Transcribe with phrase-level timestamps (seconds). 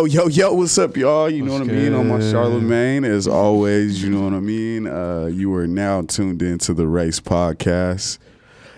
[0.00, 1.28] Yo, yo, yo, what's up, y'all?
[1.28, 1.92] You know What's what I mean?
[1.92, 2.30] On my good?
[2.32, 4.86] Charlemagne, as always, you know what I mean?
[4.86, 8.16] Uh, you are now tuned into the Race Podcast.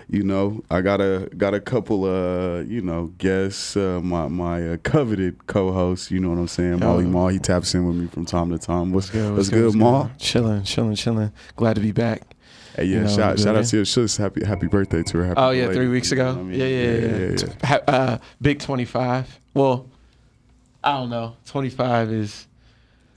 [0.09, 4.71] You know, I got a got a couple of, you know, guests, uh, my my
[4.71, 6.79] uh, coveted co-host, you know what I'm saying?
[6.79, 6.87] Yo.
[6.87, 8.91] Molly Maul, he taps in with me from time to time.
[8.91, 10.11] What's, Good, what's good, Maul?
[10.17, 11.31] Chilling, chilling, chilling.
[11.55, 12.35] Glad to be back.
[12.75, 14.17] Hey, yeah, You know, shout, shout out to your sis.
[14.17, 15.25] Happy happy birthday to her.
[15.27, 16.39] Happy Oh yeah, three weeks you know ago.
[16.41, 16.59] I mean?
[16.59, 19.39] yeah, yeah, yeah, yeah, T- ha- Uh, big twenty five.
[19.53, 19.89] Well,
[20.83, 21.35] I don't know.
[21.45, 22.47] Twenty five is.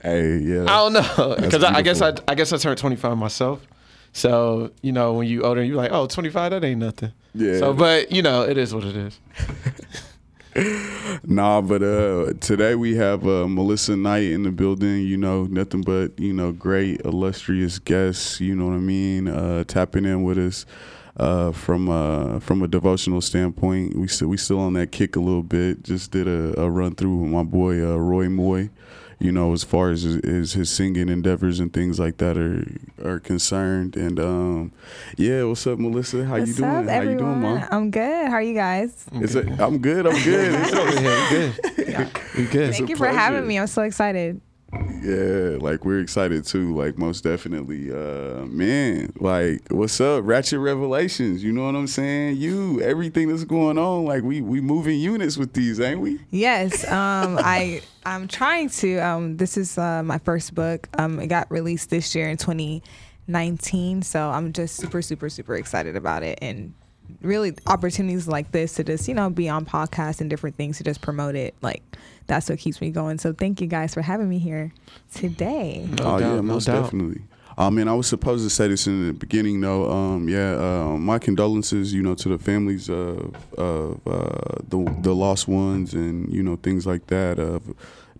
[0.01, 0.63] Hey, yeah.
[0.63, 2.13] I don't know because I, I guess I.
[2.27, 3.65] I guess I turned twenty five myself.
[4.13, 7.11] So you know when you older, you're like, oh, 25, that ain't nothing.
[7.35, 7.59] Yeah.
[7.59, 9.19] So, but you know, it is what it is.
[11.23, 15.03] Nah, but uh, today we have uh, Melissa Knight in the building.
[15.03, 18.41] You know, nothing but you know, great illustrious guests.
[18.41, 19.27] You know what I mean?
[19.27, 20.65] Uh, tapping in with us
[21.17, 23.95] uh, from uh, from a devotional standpoint.
[23.95, 25.83] We still we still on that kick a little bit.
[25.83, 28.69] Just did a, a run through with my boy uh, Roy Moy.
[29.19, 32.63] You know, as far as his, his singing endeavors and things like that are
[33.03, 33.95] are concerned.
[33.95, 34.71] And um,
[35.17, 36.23] yeah, what's up, Melissa?
[36.23, 36.69] How What's you doing?
[36.69, 37.13] up, How everyone?
[37.13, 37.67] you doing, mom?
[37.71, 38.27] I'm good.
[38.27, 39.07] How are you guys?
[39.13, 40.05] Is it, I'm good.
[40.05, 40.53] I'm good.
[40.61, 41.29] It's over here.
[41.31, 42.09] Good.
[42.37, 42.73] We good.
[42.75, 43.57] Thank a you for having me.
[43.57, 44.39] I'm so excited.
[44.73, 46.75] Yeah, like we're excited too.
[46.75, 49.13] Like most definitely, uh, man.
[49.17, 51.41] Like, what's up, Ratchet Revelations?
[51.41, 52.37] You know what I'm saying?
[52.37, 54.03] You, everything that's going on.
[54.03, 56.19] Like we we moving units with these, ain't we?
[56.31, 58.97] Yes, um, I I'm trying to.
[58.97, 60.89] Um, this is uh, my first book.
[60.97, 65.95] Um, it got released this year in 2019, so I'm just super super super excited
[65.95, 66.73] about it and
[67.21, 70.83] really opportunities like this to just you know be on podcasts and different things to
[70.83, 71.55] just promote it.
[71.61, 71.83] Like
[72.27, 73.17] that's what keeps me going.
[73.17, 74.73] So thank you guys for having me here
[75.13, 75.87] today.
[75.97, 76.83] No oh doubt, yeah, most doubt.
[76.83, 77.21] definitely.
[77.59, 79.89] I mean, I was supposed to say this in the beginning, though.
[79.89, 85.15] Um, yeah, uh, my condolences, you know, to the families of, of uh, the the
[85.15, 87.39] lost ones, and you know things like that.
[87.39, 87.63] Of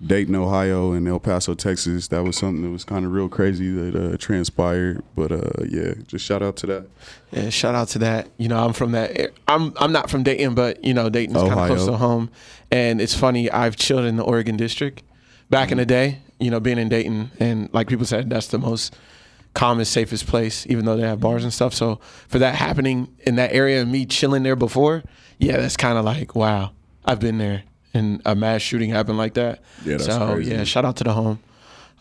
[0.05, 2.07] Dayton, Ohio, and El Paso, Texas.
[2.09, 5.03] That was something that was kind of real crazy that uh, transpired.
[5.15, 6.87] But uh, yeah, just shout out to that.
[7.31, 8.29] Yeah, shout out to that.
[8.37, 9.31] You know, I'm from that.
[9.47, 12.29] I'm I'm not from Dayton, but you know, Dayton's kind of close to home.
[12.71, 13.49] And it's funny.
[13.49, 15.03] I've chilled in the Oregon district
[15.49, 16.19] back in the day.
[16.39, 18.95] You know, being in Dayton, and like people said, that's the most
[19.55, 21.73] calmest, safest place, even though they have bars and stuff.
[21.73, 25.03] So for that happening in that area and me chilling there before,
[25.39, 26.71] yeah, that's kind of like wow.
[27.03, 27.63] I've been there,
[27.97, 29.59] and a mass shooting happened like that.
[29.85, 30.51] Yeah, that's so crazy.
[30.51, 31.39] yeah, shout out to the home,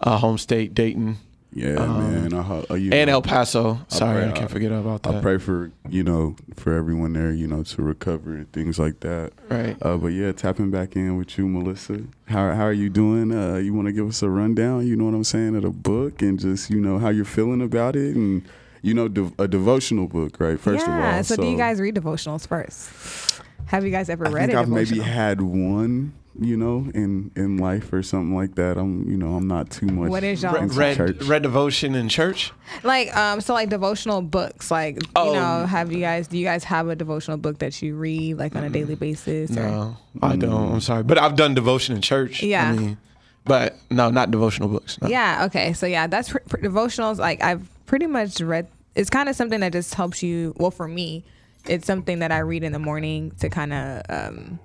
[0.00, 1.16] uh, home state, Dayton,
[1.52, 2.34] Yeah, Um, man.
[2.34, 3.78] I, ho- uh, you and El Paso.
[3.88, 5.14] Sorry, pray- I can't forget about that.
[5.16, 9.00] I pray for you know for everyone there, you know, to recover and things like
[9.00, 9.32] that.
[9.48, 9.76] Right.
[9.80, 12.00] Uh, but yeah, tapping back in with you, Melissa.
[12.26, 13.32] How how are you doing?
[13.32, 14.86] Uh, you want to give us a rundown?
[14.86, 17.62] You know what I'm saying of the book and just you know how you're feeling
[17.62, 18.42] about it and
[18.82, 20.60] you know dev- a devotional book, right?
[20.60, 20.92] First yeah.
[20.98, 23.35] of all, Yeah, so, do you guys read devotionals first?
[23.66, 27.56] Have you guys ever I read think I've maybe had one, you know, in in
[27.58, 28.76] life or something like that.
[28.78, 30.08] I'm you know I'm not too much.
[30.10, 32.52] What is y'all- into read read devotion in church.
[32.84, 34.70] Like um, so like devotional books.
[34.70, 35.32] Like Oh.
[35.32, 36.28] you know, have you guys?
[36.28, 39.50] Do you guys have a devotional book that you read like on a daily basis?
[39.50, 40.72] or- No, I don't.
[40.74, 42.42] I'm sorry, but I've done devotion in church.
[42.42, 42.70] Yeah.
[42.70, 42.98] I mean,
[43.44, 44.98] but no, not devotional books.
[45.02, 45.08] No.
[45.08, 45.44] Yeah.
[45.46, 45.72] Okay.
[45.72, 47.18] So yeah, that's pr- pr- devotionals.
[47.18, 48.68] Like I've pretty much read.
[48.94, 50.54] It's kind of something that just helps you.
[50.56, 51.24] Well, for me,
[51.68, 54.58] it's something that I read in the morning to kind of um,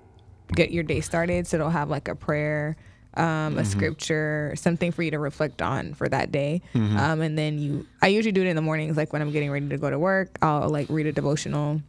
[0.53, 1.47] get your day started.
[1.47, 2.75] So it'll have like a prayer.
[3.13, 6.61] Um, a scripture, something for you to reflect on for that day,
[6.97, 7.85] um, and then you.
[8.01, 9.99] I usually do it in the mornings, like when I'm getting ready to go to
[9.99, 10.37] work.
[10.41, 11.81] I'll like read a devotional,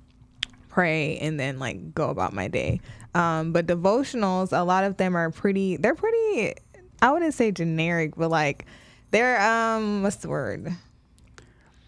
[0.68, 2.80] pray and then like go about my day.
[3.14, 5.76] Um, but devotionals, a lot of them are pretty.
[5.76, 6.54] They're pretty.
[7.00, 8.66] I wouldn't say generic, but like
[9.12, 10.72] they're um, what's the word?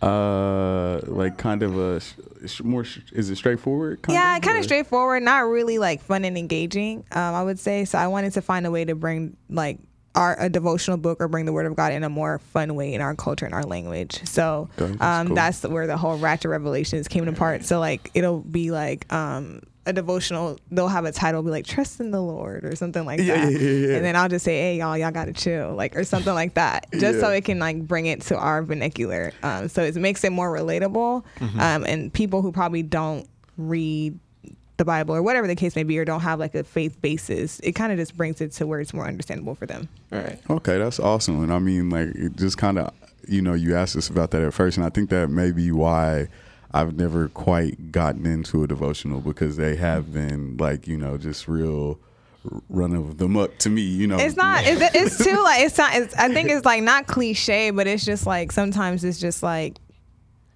[0.04, 2.12] Uh, like kind of a sh-
[2.46, 2.84] sh- more.
[2.84, 4.02] Sh- is it straightforward?
[4.02, 5.22] Kind yeah, of, kind or- of straightforward.
[5.22, 7.04] Not really like fun and engaging.
[7.12, 7.84] Um, I would say.
[7.84, 9.78] So I wanted to find a way to bring like
[10.14, 12.94] our a devotional book or bring the word of God in a more fun way
[12.94, 14.20] in our culture and our language.
[14.28, 15.36] So Okay, that's um, cool.
[15.36, 17.64] that's where the whole Ratchet Revelations came apart.
[17.64, 20.58] So like it'll be like um a devotional.
[20.70, 23.52] They'll have a title be like "Trust in the Lord" or something like Yeah, that.
[23.52, 23.96] yeah, yeah.
[23.96, 26.86] And then I'll just say, "Hey y'all, y'all gotta chill," like or something like that,
[26.98, 29.32] just so it can like bring it to our vernacular.
[29.42, 31.24] Um, so it makes it more relatable.
[31.38, 31.60] Mm-hmm.
[31.60, 34.18] Um, and people who probably don't read
[34.76, 37.60] the Bible or whatever the case may be, or don't have like a faith basis,
[37.60, 39.88] it kind of just brings it to where it's more understandable for them.
[40.10, 40.38] Right.
[40.50, 41.44] Okay, that's awesome.
[41.44, 42.92] And I mean, like, it just kind of,
[43.28, 45.70] you know, you asked us about that at first, and I think that may be
[45.70, 46.26] why
[46.74, 51.46] I've never quite gotten into a devotional because they have been like, you know, just
[51.46, 52.00] real
[52.68, 53.82] run of the muck to me.
[53.82, 54.64] You know, It's not.
[54.66, 55.94] It's, it's too like it's not.
[55.94, 59.78] It's, I think it's like not cliche, but it's just like sometimes it's just like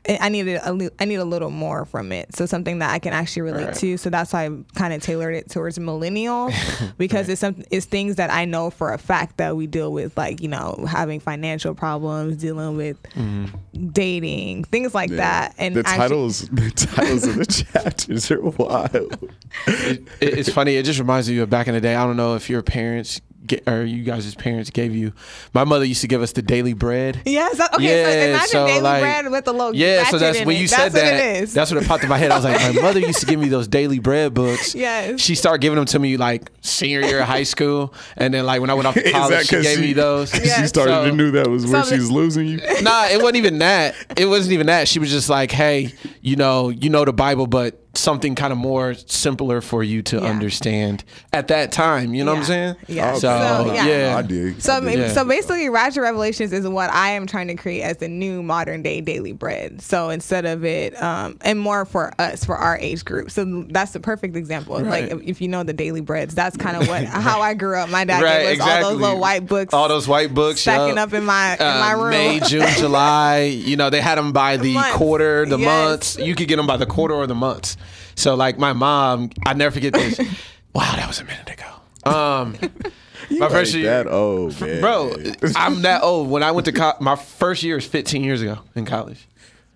[0.08, 2.34] I I needed a li- I need a little more from it.
[2.36, 3.74] So something that I can actually relate Right.
[3.76, 3.96] to.
[3.96, 6.54] So that's why I kind of tailored it towards millennials
[6.98, 10.16] because it's some it's things that I know for a fact that we deal with,
[10.16, 13.88] like you know having financial problems, dealing with mm-hmm.
[13.88, 15.16] dating, things like Yeah.
[15.16, 15.54] that.
[15.58, 19.30] And the actually- titles, the titles of the chapters are wild.
[19.66, 20.76] it, it- it's funny.
[20.76, 21.94] It just reminds me of back in the day.
[21.94, 23.27] I don't know if your parents get,
[23.66, 25.12] or you guys' parents gave you.
[25.54, 27.20] My mother used to give us the daily bread.
[27.24, 27.56] Yes.
[27.58, 27.84] that- Okay.
[27.86, 30.56] so Yeah, imagine so, daily like- bread with the little Yeah, so that's in when
[30.56, 30.60] it.
[30.60, 31.14] you that's said what that.
[31.36, 31.54] It is.
[31.54, 32.30] That's what it popped in my head.
[32.30, 34.74] I was like, my mother used to give me those daily bread books.
[34.74, 35.20] Yes.
[35.20, 38.60] She started giving them to me like senior year of high school, and then like
[38.60, 40.30] when I went off to college, that she 'cause gave me those.
[40.58, 42.60] She started So- to knew that was where so she was losing you.
[42.82, 43.94] nah, it wasn't even that.
[44.16, 44.88] It wasn't even that.
[44.88, 48.58] She was just like, hey, you know, you know the Bible, but something kind of
[48.58, 50.22] more simpler for you to Yeah.
[50.28, 51.02] understand
[51.32, 52.14] at that time.
[52.14, 52.76] You know what I'm saying?
[52.86, 53.14] Yeah.
[53.14, 53.86] So, So, yeah.
[53.86, 54.16] yeah.
[54.16, 54.60] I dig.
[54.60, 54.98] So, I dig.
[54.98, 55.12] Yeah.
[55.12, 58.82] so basically, Ratchet Revelations is what I am trying to create as the new modern
[58.82, 59.80] day daily bread.
[59.82, 63.30] So instead of it, um, and more for us, for our age group.
[63.30, 64.76] So that's the perfect example.
[64.76, 67.54] of Like if, if you know the daily breads, that's kind of what how I
[67.54, 67.88] grew up.
[67.90, 70.96] My dad Right, gave us all those little white books, All those white books stacking
[70.96, 71.08] yup.
[71.08, 72.10] up in my in my Uh, room.
[72.10, 73.40] May, June, July.
[73.42, 74.92] You know, they had them by the Months.
[74.96, 75.66] quarter, the Yes.
[75.66, 76.18] months.
[76.18, 77.76] You could get them by the quarter or the months.
[78.18, 80.18] So, like my mom, I never forget this.
[80.74, 82.10] wow, that was a minute ago.
[82.10, 82.56] Um,
[83.38, 84.80] my first year, that old, man.
[84.80, 85.14] bro.
[85.54, 86.28] I'm that old.
[86.28, 89.24] When I went to co- my first year is 15 years ago in college.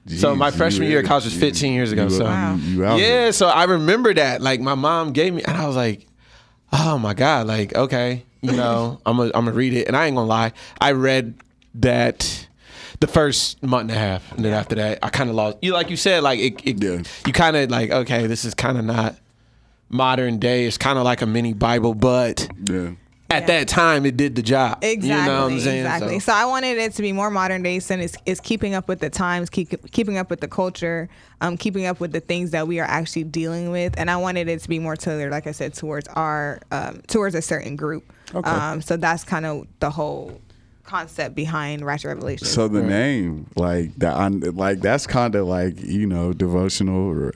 [0.09, 2.05] so my freshman year of college was you- 15 years ago.
[2.05, 2.57] you- so Wow.
[2.57, 4.41] you, you yeah, so I remember that.
[4.43, 6.05] Like my mom gave me, and I was like,
[6.73, 10.07] "Oh my god!" Like, okay, you know, I'm gonna I'm gonna read it, and I
[10.07, 11.35] ain't gonna lie, I read
[11.77, 12.49] that
[13.03, 15.59] the first month and a half, and then after that, I kind of lost.
[15.61, 17.03] You like you said, like it, it Yeah.
[17.27, 19.17] you kind of like, okay, this is kind of not
[19.91, 20.65] modern day.
[20.67, 22.93] It's kind of like a mini Bible, but Yeah.
[23.29, 23.47] at Yeah.
[23.47, 24.79] that time, it did the job.
[24.83, 25.09] Exactly.
[25.09, 25.81] You know what I'm saying?
[25.85, 26.19] Exactly.
[26.21, 26.39] So- So.
[26.39, 29.11] I wanted it to be more modern day, and it's, it's keeping up with the
[29.11, 31.09] times, keep, keeping up with the culture,
[31.41, 34.49] um, keeping up with the things that we are actually dealing with, and I wanted
[34.49, 38.05] it to be more tailored, like I said, towards our um, towards a certain group.
[38.35, 38.49] Okay.
[38.49, 40.41] Um, so that's kind of the whole
[40.85, 42.51] concept behind Ratchet Revelations.
[42.51, 47.31] So the name, like that, like that's kind of like you know devotional,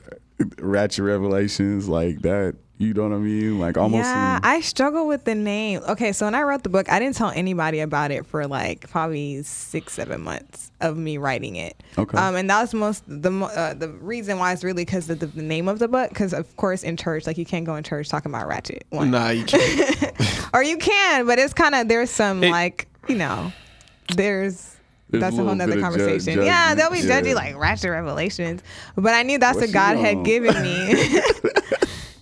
[0.59, 2.55] ratchet revelations, like that.
[2.79, 3.57] You know what I mean?
[3.59, 4.03] Like almost.
[4.03, 5.81] yeah, in- I struggle with the name.
[5.89, 8.87] Okay, so when I wrote the book, I didn't tell anybody about it for like
[8.91, 11.81] probably six, seven months of me writing it.
[11.97, 12.15] Okay.
[12.15, 15.25] Um, and that was most the uh, the reason why is really because of the,
[15.25, 16.09] the name of the book.
[16.09, 18.85] Because of course in church, like you can't go in church talking about ratchet.
[18.91, 19.09] One.
[19.09, 20.11] Nah, you can't.
[20.53, 23.51] or you can, but it's kind of there's some It- like you know,
[24.15, 24.73] there's.
[25.09, 26.43] There's that's a a whole nother bit of ju- conversation.
[26.43, 27.33] yeah, they'll be judgy yeah.
[27.35, 28.61] like ratchet revelations,
[28.97, 31.21] but I knew that's What's what God she had given me.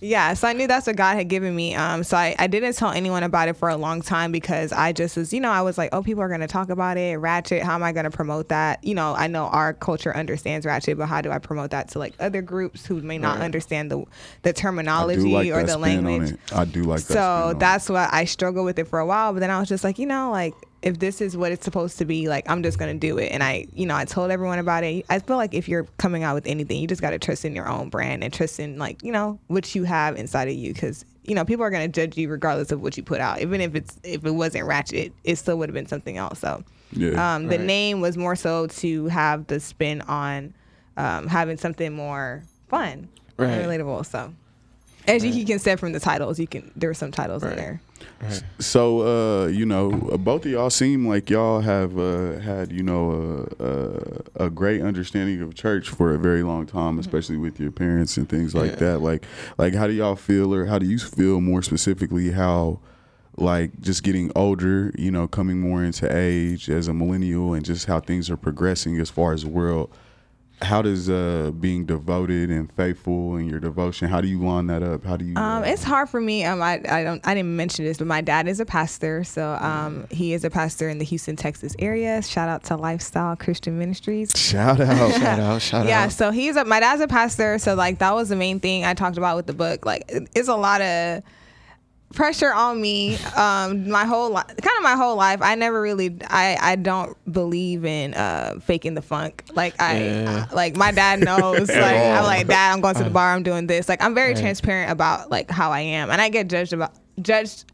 [0.00, 1.74] yeah, so I knew that's what God had given me.
[1.74, 4.92] Um, so I, I didn't tell anyone about it for a long time because I
[4.92, 7.62] just was, you know, I was like, oh, people are gonna talk about it, ratchet.
[7.64, 8.84] How am I gonna promote that?
[8.84, 11.98] You know, I know our culture understands ratchet, but how do I promote that to
[11.98, 13.44] like other groups who may not Right.
[13.46, 14.04] understand the
[14.42, 16.38] the terminology like or the language?
[16.54, 17.12] I do like that.
[17.14, 19.32] So on that's why I struggled with it for a while.
[19.32, 20.54] But then I was just like, you know, like
[20.86, 23.32] if this is what it's supposed to be, like I'm just gonna do it.
[23.32, 25.04] And I, you know, I told everyone about it.
[25.10, 27.68] I feel like if you're coming out with anything, you just gotta trust in your
[27.68, 31.04] own brand and trust in like you know what you have inside of you, because
[31.24, 33.40] you know people are gonna judge you regardless of what you put out.
[33.40, 36.38] Even if it's if it wasn't ratchet, it still would have been something else.
[36.38, 36.62] So
[36.92, 37.34] Yeah.
[37.34, 37.66] um, the Right.
[37.66, 40.54] name was more so to have the spin on
[40.96, 43.50] um, having something more fun Right.
[43.50, 44.06] and relatable.
[44.06, 44.32] So.
[45.08, 47.50] As you can see from the titles, you can there were some titles in
[48.20, 48.42] Right.
[48.58, 53.46] So, uh, you know, both of y'all seem like y'all have uh, had, you know,
[53.60, 57.70] uh, uh, a great understanding of church for a very long time, especially with your
[57.70, 58.76] parents and things like Yeah.
[58.92, 58.98] that.
[59.02, 59.26] Like,
[59.58, 62.30] like, how do y'all feel, or how do you feel more specifically?
[62.30, 62.80] How,
[63.36, 67.84] like, just getting older, you know, coming more into age as a millennial, and just
[67.84, 69.90] how things are progressing as far as the world.
[70.62, 74.08] How does uh, being devoted and faithful in your devotion?
[74.08, 75.04] How do you line that up?
[75.04, 75.36] How do you?
[75.36, 76.44] Um, uh, it's hard for me.
[76.44, 79.22] Um, I, I don't I didn't mention this, but my dad is a pastor.
[79.22, 82.22] So um, he is a pastor in the Houston, Texas area.
[82.22, 84.32] Shout out to Lifestyle Christian Ministries.
[84.34, 85.12] shout out.
[85.12, 86.04] shout out, shout yeah, out.
[86.04, 87.58] Yeah so he's a my dad's a pastor.
[87.58, 89.84] So like that was the main thing I talked about with the book.
[89.84, 91.22] Like it's a lot of
[92.16, 96.16] pressure on me um my whole life kind of my whole life i never really
[96.28, 99.44] i i don't believe in uh faking the funk.
[99.54, 100.46] Like i Yeah.
[100.52, 103.66] like my dad knows like i'm like dad i'm going to the bar i'm doing
[103.68, 103.88] this.
[103.88, 107.64] Like i'm very transparent about like how i am and i get judged about judged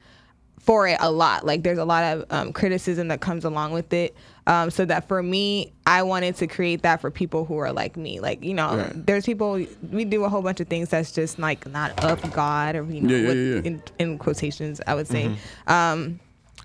[0.62, 1.44] for it a lot.
[1.44, 4.14] Like there's a lot of um, criticism that comes along with it.
[4.46, 7.96] Um, so that for me, I wanted to create that for people who are like
[7.96, 8.18] me.
[8.20, 9.06] Like you know, Right.
[9.06, 12.74] there's people we do a whole bunch of things that's just like not of God
[12.76, 13.60] or you know, Yeah, yeah, yeah.
[13.62, 15.36] In, in quotations, I would say.
[15.66, 16.18] Um,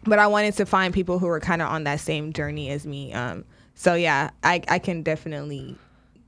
[0.06, 2.86] but I wanted to find people who were kind of on that same journey as
[2.88, 3.14] me.
[3.14, 3.44] Um,
[3.76, 5.76] so yeah, I I can definitely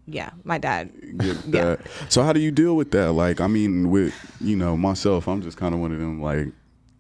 [0.07, 0.91] yeah, my dad.
[1.19, 1.75] get Yeah.
[2.09, 3.11] So how do you deal with that?
[3.13, 6.47] Like, I mean, with you know myself, I'm just kind of one of them like,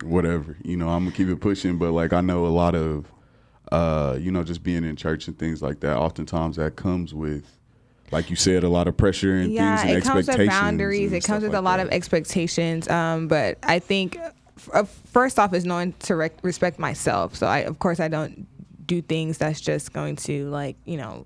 [0.03, 0.57] whatever.
[0.63, 3.11] You know, I'm gonna keep it pushing, but like I know a lot of,
[3.71, 5.97] uh, you know, just being in church and things like that.
[5.97, 7.45] Oftentimes that comes with,
[8.11, 11.13] like you said, a lot of pressure and yeah, things and it comes with boundaries.
[11.13, 11.87] It comes with like a lot that.
[11.87, 12.87] of expectations.
[12.89, 14.17] Um, but I think
[14.57, 17.35] f- uh, first off is knowing to rec- respect myself.
[17.35, 18.47] So I, of course, I don't
[18.87, 21.25] do things that's just going to like you know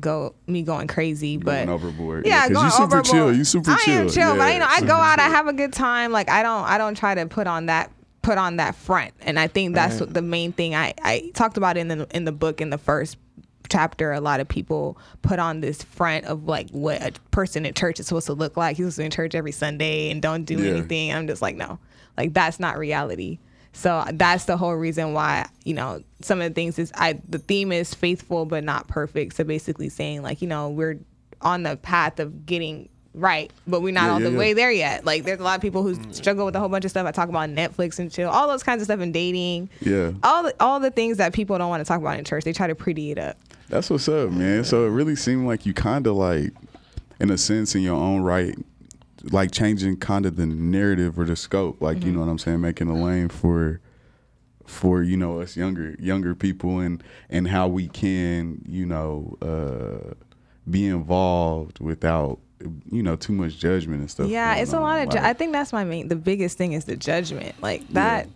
[0.00, 1.36] go me going crazy.
[1.36, 2.26] But Going overboard.
[2.26, 3.04] yeah, because going you super overboard.
[3.04, 3.34] chill.
[3.34, 3.94] You super chill.
[3.94, 6.12] I am chill, but Yeah, you know, I go out, I have a good time.
[6.12, 7.90] Like I don't, I don't try to put on that
[8.22, 10.74] put on that front, and I think that's what the main thing.
[10.74, 13.16] I I talked about in the in the book in the first
[13.68, 14.12] chapter.
[14.12, 17.98] A lot of people put on this front of like what a person in church
[18.00, 18.76] is supposed to look like.
[18.76, 20.70] He's supposed to be in church every Sunday and don't do Yeah.
[20.72, 21.12] anything.
[21.12, 21.78] I'm just like, no,
[22.16, 23.38] like that's not reality.
[23.72, 27.38] So that's the whole reason why you know some of the things is I the
[27.38, 29.36] theme is faithful but not perfect.
[29.36, 30.98] So basically saying like you know we're
[31.40, 34.38] on the path of getting right, but we're not Yeah, all yeah, the yeah.
[34.38, 35.04] way there yet.
[35.04, 36.14] Like there's a lot of people who mm.
[36.14, 37.06] struggle with a whole bunch of stuff.
[37.06, 39.68] I talk about Netflix and chill, all those kinds of stuff in dating.
[39.80, 40.12] Yeah.
[40.22, 42.52] All the, all the things that people don't want to talk about in church, they
[42.52, 43.36] try to pretty it up.
[43.68, 44.64] That's what's up, man.
[44.64, 46.52] So it really seemed like you kind of like,
[47.20, 48.56] in a sense, in your own right,
[49.30, 51.80] like changing kind of the narrative or the scope.
[51.80, 52.06] Like Mm-hmm.
[52.06, 53.80] you know what I'm saying, making a lane for,
[54.66, 60.14] for you know us younger younger people and and how we can you know uh,
[60.70, 62.38] be involved without
[62.90, 64.28] you know too much judgment and stuff.
[64.28, 65.06] Yeah, it's a lot on.
[65.08, 65.12] of.
[65.14, 66.08] Ju- I think that's my main.
[66.08, 67.54] The biggest thing is the judgment.
[67.60, 68.28] Like that,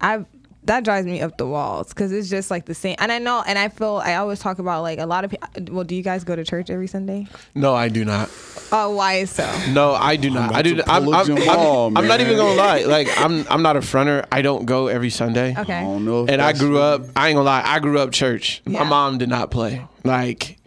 [0.00, 0.24] I
[0.66, 2.96] that drives me up the walls because it's just like the same.
[2.98, 5.48] And I know, and I feel I always talk about like a lot of people.
[5.74, 7.26] Well, do you guys go to church every Sunday?
[7.54, 8.30] No, I do not.
[8.72, 9.48] Oh, why is so?
[9.70, 10.54] No, I do not.
[10.54, 10.74] I do.
[10.76, 12.82] to I'm, pull a I'm, I'm, Jamal, I'm not even gonna lie.
[12.82, 14.24] Like I'm, I'm not a fronter.
[14.32, 15.54] I don't go every Sunday.
[15.56, 15.74] Okay.
[15.74, 16.26] I don't know.
[16.26, 17.02] And I grew up.
[17.14, 17.62] I ain't gonna lie.
[17.64, 18.62] I grew up church.
[18.66, 18.82] Yeah.
[18.82, 19.86] My mom did not play.
[20.04, 20.58] Like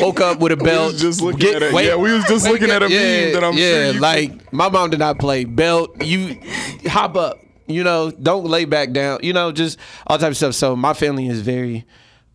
[0.00, 0.92] woke up with a belt.
[0.92, 1.72] was just looking at it.
[1.84, 4.68] Yeah, we was just looking at a meme that I'm yeah, sure you- like my
[4.68, 6.02] mom did not play belt.
[6.04, 6.40] You
[6.86, 7.38] hop up.
[7.66, 9.20] You know, don't lay back down.
[9.22, 10.54] You know, just all type of stuff.
[10.54, 11.84] So my family is very.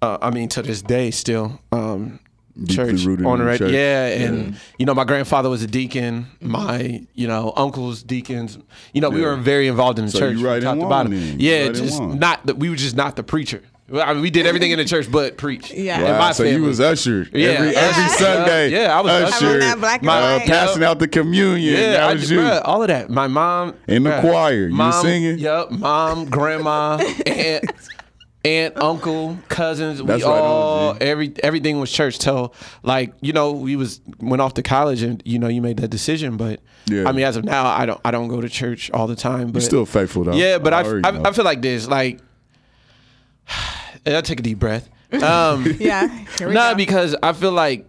[0.02, 1.60] Uh, I mean, to this day, still.
[1.72, 2.20] Um,
[2.68, 3.72] church on the reg- church.
[3.72, 8.58] yeah and you know my grandfather was a deacon my you know uncles deacons
[8.94, 11.14] you know we were very involved in the So church you right top to bottom.
[11.40, 14.46] yeah Right just not that we were just not the preacher I mean, we did
[14.46, 15.98] everything in the church but preach Yeah.
[16.00, 16.60] in Wow, my so family.
[16.60, 17.50] you was usher Yeah.
[17.50, 17.80] every, Yeah.
[17.80, 18.70] every Sunday.
[18.72, 19.60] Yeah, I was usher.
[19.62, 19.76] usher.
[19.78, 20.48] Black and uh, white.
[20.48, 21.74] passing out the communion.
[21.76, 22.40] yeah, that I was you.
[22.40, 23.10] bruh, all of that.
[23.10, 25.40] My mom In the bruh, choir, you mom, singing?
[25.40, 27.66] Yep, mom, grandma, aunt,
[28.46, 30.02] aunt, uncle, cousins.
[30.04, 30.98] That's we right, all OG.
[31.02, 32.18] every everything was church.
[32.20, 35.78] Till like you know we was went off to college and you know you made
[35.78, 36.38] that decision.
[36.38, 37.08] But Yeah.
[37.08, 39.48] I mean as of now I don't I don't go to church all the time.
[39.48, 40.34] But You're still faithful though.
[40.34, 41.30] yeah, but I, already I.
[41.30, 42.20] I feel like this like.
[44.06, 44.90] I take a deep breath.
[45.22, 46.08] Um, Yeah.
[46.38, 46.78] Here we Nah, go.
[46.78, 47.86] because I feel like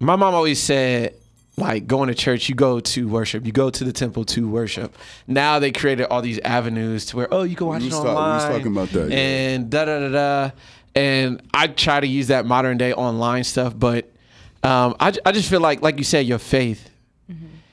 [0.00, 1.14] my mom always said,
[1.58, 4.94] like going to church, you go to worship, you go to the temple to worship.
[5.26, 8.02] Now they created all these avenues to where, oh, you can watch We it was
[8.02, 9.16] talk- we was talking about that, yeah.
[9.16, 10.50] And da da da da.
[10.94, 14.10] And I try to use that modern day online stuff, but
[14.62, 16.90] um, I, I just feel like, like you said, your faith,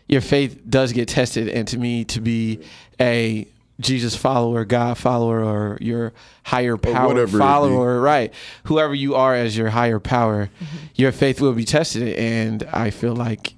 [0.08, 1.48] your faith does get tested.
[1.50, 2.60] And to me, to be
[3.00, 3.48] a
[3.80, 6.14] Jesus follower, God follower, or your
[6.44, 7.38] higher power whatever it be.
[7.40, 8.34] follower, right?
[8.66, 10.78] Whoever you are as your higher power, Mm-hmm.
[10.96, 12.16] your faith will be tested.
[12.16, 13.56] And I feel like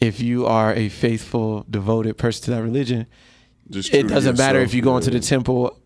[0.00, 3.06] if you are a faithful, devoted person to that religion,
[3.70, 5.18] Just it doesn't matter if you go into yeah.
[5.20, 5.78] the temple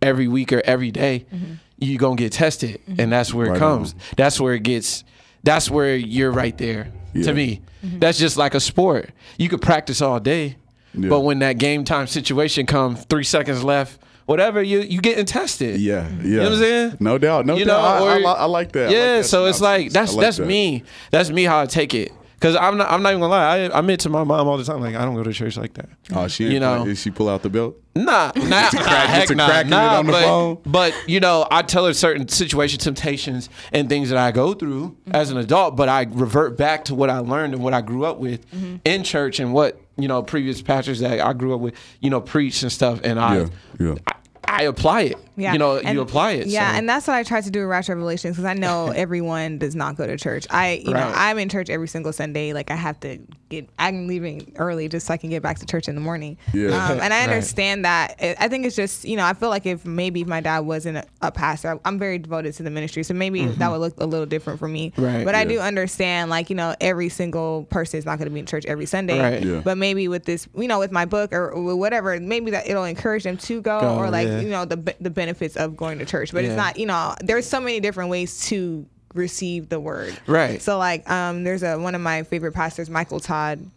[0.00, 1.54] every week or every day, Mm-hmm.
[1.78, 3.92] you gonna get tested, and that's where it Right comes.
[3.94, 4.00] on.
[4.16, 5.04] That's where it gets.
[5.42, 6.92] That's where you're right there.
[7.14, 7.24] Yeah.
[7.24, 7.98] To me, Mm-hmm.
[7.98, 9.10] that's just like a sport.
[9.38, 10.56] You could practice all day,
[10.96, 11.08] Yeah.
[11.08, 15.80] but when that game time situation comes, three seconds left, whatever, you you getting tested.
[15.80, 16.22] Yeah, yeah.
[16.22, 16.96] You know what I'm saying?
[17.00, 18.00] No doubt, no You doubt.
[18.00, 18.80] know, I, I, or- li- I like that.
[18.80, 20.46] I like Yeah, that so it's like that's like that's that.
[20.46, 20.82] me.
[21.10, 22.12] That's me how I take it.
[22.38, 23.44] Cause I'm not I'm not even gonna lie.
[23.46, 25.56] I I admit to my mom all the time like I don't go to church
[25.56, 25.88] like that.
[26.14, 26.84] Oh, she You know.
[26.84, 27.76] Did she pull out the belt?
[27.94, 28.02] Nah,
[28.36, 30.58] nah, crack- nah, heck to nah, cracking it nah, on the but, phone?
[30.66, 34.98] but you know, I tell her certain situations, temptations and things that I go through
[35.12, 38.04] as an adult, but I revert back to what I learned and what I grew
[38.04, 38.76] up with Mm-hmm.
[38.84, 42.20] in church and what you know previous pastors that I grew up with, you know,
[42.20, 43.46] preach and stuff, and I, Yeah,
[43.80, 43.94] yeah.
[44.06, 44.12] I,
[44.48, 45.16] I apply it.
[45.36, 45.52] Yeah.
[45.52, 46.46] You know, And- you apply it.
[46.46, 46.78] Yeah, so.
[46.78, 49.74] and that's what I try to do with Ratchet Revelations because I know everyone does
[49.74, 50.46] not go to church.
[50.50, 52.52] I, you know, I'm in church every single Sunday.
[52.52, 55.66] Like I have to get, I'm leaving early just so I can get back to
[55.66, 56.36] church in the morning.
[56.52, 56.68] Yeah.
[56.68, 57.22] Um, and I Right.
[57.30, 58.16] understand that.
[58.20, 60.60] I- I think it's just, you know, I feel like if maybe if my dad
[60.60, 63.94] wasn't a, a pastor, I'm very devoted to the ministry, so maybe that would look
[63.98, 64.90] a little different for me.
[64.90, 65.04] Mm-hmm.
[65.04, 65.24] Right.
[65.24, 68.40] But I do understand, like, you know, every single person is not going to be
[68.40, 69.18] in church every Sunday.
[69.20, 69.42] Right.
[69.42, 69.60] Yeah.
[69.64, 72.84] But maybe with this, you know, with my book or, or whatever, maybe that it'll
[72.84, 74.40] encourage them to go, Go, or like, yeah.
[74.40, 76.32] you know, the the benefits of going to church.
[76.32, 76.50] But Yeah.
[76.50, 80.18] it's not, you know, there's so many different ways to receive the word.
[80.26, 80.60] Right.
[80.62, 83.70] So like um there's a one of my favorite pastors, Michael Todd.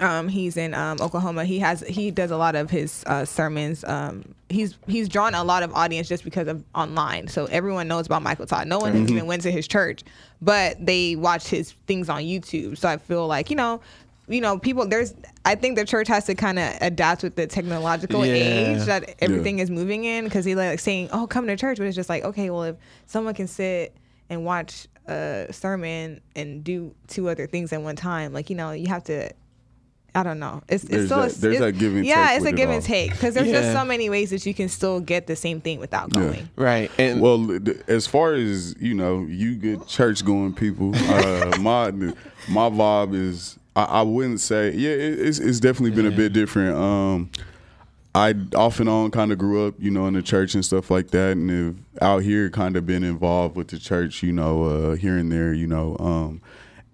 [0.00, 1.44] Um, he's in um, Oklahoma.
[1.44, 3.82] He has he does a lot of his uh, sermons.
[3.82, 7.26] Um, he's he's drawn a lot of audience just because of online.
[7.26, 8.68] So everyone knows about Michael Todd.
[8.68, 10.04] No one has even went to his church,
[10.40, 12.78] but they watch his things on YouTube.
[12.78, 13.80] So I feel like you know,
[14.28, 14.86] you know, people.
[14.86, 18.34] There's I think the church has to kind of adapt with the technological Yeah.
[18.34, 20.22] age that everything is moving in.
[20.24, 22.76] Because he like saying, "Oh, come to church," but it's just like, okay, well, if
[23.06, 23.92] someone can sit
[24.30, 28.72] and watch a sermon and do two other things at one time, like you know,
[28.72, 29.30] you have to.
[30.14, 30.62] I don't know.
[30.68, 32.68] It's, it's There's still that- there's it's- that give and yeah, take it's a give
[32.70, 32.74] all.
[32.76, 35.60] and take because there's just so many ways that you can still get the same
[35.60, 36.20] thing without Yeah.
[36.22, 36.48] going.
[36.56, 36.90] Right.
[36.98, 40.92] And Well, as far as you know, you good church going people.
[40.96, 41.90] Uh, my
[42.48, 44.90] my vibe is I, I wouldn't say yeah.
[44.90, 46.74] It, it's it's definitely been a bit different.
[46.76, 47.30] Um,
[48.14, 50.90] I off and on kind of grew up, you know, in the church and stuff
[50.90, 54.64] like that, and have out here kind of been involved with the church, you know,
[54.64, 56.40] uh, here and there, you know, um,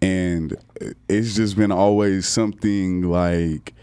[0.03, 0.57] and
[1.09, 3.75] it's just been always something like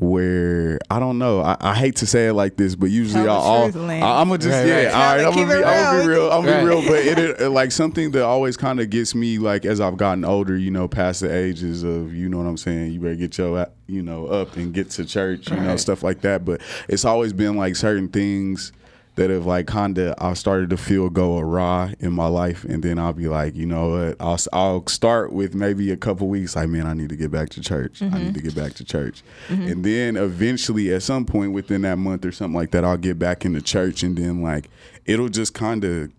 [0.00, 1.40] where I don't know.
[1.40, 4.20] I, I hate to say it like this, but usually Tell the I'll, truth, I,
[4.20, 4.84] I'm gonna just Right, yeah.
[4.84, 4.86] right.
[4.94, 6.18] All right, I'm gonna be, I'm gonna be real.
[6.22, 6.30] real.
[6.32, 6.60] I'm gonna Right.
[6.62, 6.82] be real.
[7.16, 10.24] But it, it like something that always kind of gets me like as I've gotten
[10.24, 12.92] older, you know, past the ages of you know what I'm saying.
[12.92, 16.20] You better get your you know up and get to church, you know, stuff like
[16.22, 16.44] that.
[16.44, 18.72] But it's always been like certain things
[19.18, 22.82] that have like kind of I started to feel go awry in my life, and
[22.82, 26.56] then I'll be like, you know what, I'll I'll start with maybe a couple weeks,
[26.56, 28.00] like man, I need to get back to church.
[28.00, 28.32] I need mm-hmm.
[28.32, 29.66] to get back to church, mm-hmm.
[29.66, 33.18] and then eventually at some point within that month or something like that, I'll get
[33.18, 34.70] back into church, and then like
[35.04, 36.12] it'll just kind of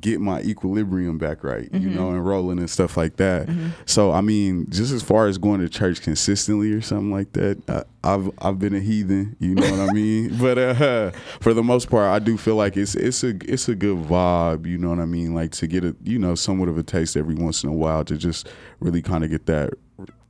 [0.00, 3.48] get my equilibrium back right, you know, and rolling and stuff like that.
[3.86, 7.62] So I mean, just as far as going to church consistently or something like that,
[7.68, 10.36] I, I've I've been a heathen, you know what I mean.
[10.38, 13.74] But uh, for the most part, I do feel like it's it's a it's a
[13.74, 15.34] good vibe, you know what I mean.
[15.34, 18.04] Like to get a you know somewhat of a taste every once in a while
[18.04, 18.48] to just
[18.80, 19.74] really kind of get that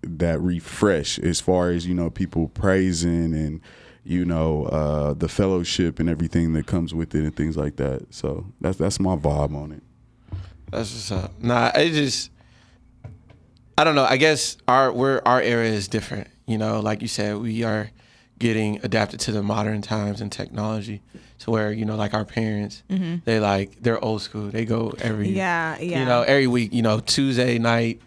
[0.03, 3.61] that refresh as far as you know people praising and
[4.05, 8.13] you know uh, the fellowship and everything that comes with it and things like that.
[8.13, 9.83] So that's that's my vibe on it.
[10.71, 11.33] That's what's up.
[11.41, 12.31] Nah, it just
[13.77, 14.05] I don't know.
[14.05, 16.29] I guess our we're our era is different.
[16.47, 17.91] You know, like you said, we are
[18.39, 21.01] getting adapted to the modern times and technology.
[21.41, 24.49] To where you know, like our parents, they like they're old school.
[24.49, 25.37] They go every Mm-hmm.
[25.37, 26.01] Yeah, yeah.
[26.01, 26.73] you know every week.
[26.73, 28.01] You know, Tuesday night.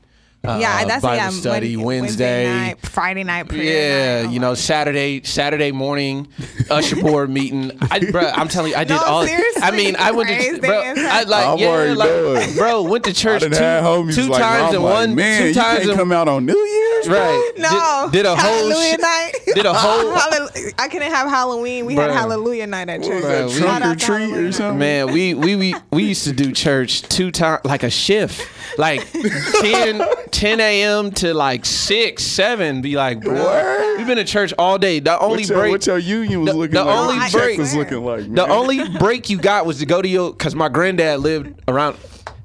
[0.47, 1.29] Uh, yeah, that's Bible yeah.
[1.29, 1.75] study.
[1.77, 3.63] Wednesday, Wednesday, night, Friday night prayer.
[3.63, 4.27] yeah, night.
[4.29, 6.27] Oh you my know, Saturday, Saturday morning,
[6.69, 7.71] usher board meeting.
[7.81, 9.25] I, bro, I'm telling you, I did No, all.
[9.25, 10.81] seriously, I mean, I went praise to, bro.
[10.97, 14.27] I like, I'm yeah, already like, bro, went to church two, done had homies two
[14.27, 16.45] like, times I'm in like, one, man, two you times can't in, come out on
[16.45, 17.51] New Year's, right?
[17.57, 19.31] No, did, did a whole, Hallelujah sh- night.
[19.53, 20.71] did a whole, Hallelujah.
[20.77, 21.85] I couldn't have Halloween.
[21.85, 23.23] We had Hallelujah night at church.
[23.23, 24.79] was that, Bruh, Shout trunk or treat or something?
[24.79, 29.09] man, we, we we we used to do church two times, like a shift, like
[29.11, 30.01] 10,
[30.35, 31.11] 10 a.m.
[31.11, 32.81] to like six, seven.
[32.81, 34.99] Be like, bro, we've been to church all day.
[34.99, 36.97] The only What your, break, what your union was The- looking the like?
[36.97, 38.21] only what break- was looking like.
[38.23, 38.35] Man.
[38.35, 41.95] The only break you got was to go to your because my granddad lived around.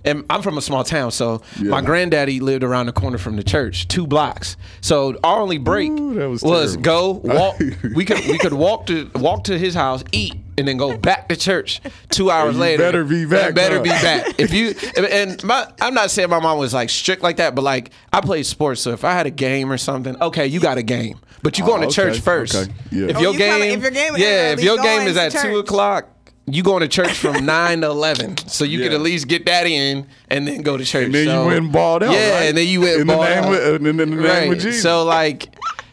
[0.03, 1.69] And I'm from a small town, so Yeah.
[1.73, 4.57] my granddaddy lived around the corner from the church, two blocks.
[4.81, 7.59] So our only break Ooh, was was, go walk.
[7.95, 11.29] we could we could walk to walk to his house, eat, and then go back
[11.29, 11.81] to church.
[12.11, 13.83] Two hours you later, better be back, better huh?
[13.83, 14.39] be back.
[14.39, 17.63] If you and my, I'm not saying my mom was like strict like that, but
[17.63, 20.79] like I played sports, so if I had a game or something, okay, you got
[20.79, 22.55] a game, but you going Oh, to church first.
[22.55, 23.07] okay, yeah.
[23.09, 25.09] If Oh, your you game, coming- if your game is yeah, at if your game
[25.09, 26.09] is at two o'clock,
[26.47, 28.97] you going to church from nine to eleven, so you could Yeah.
[28.99, 31.05] at least get that in and then go to church.
[31.07, 32.13] And then So- you went and balled out.
[32.13, 32.43] Yeah, right?
[32.49, 33.53] and then you went in and the balled name out.
[33.55, 34.53] Of, in in the name right.
[34.53, 34.83] of Jesus.
[34.83, 35.49] So like,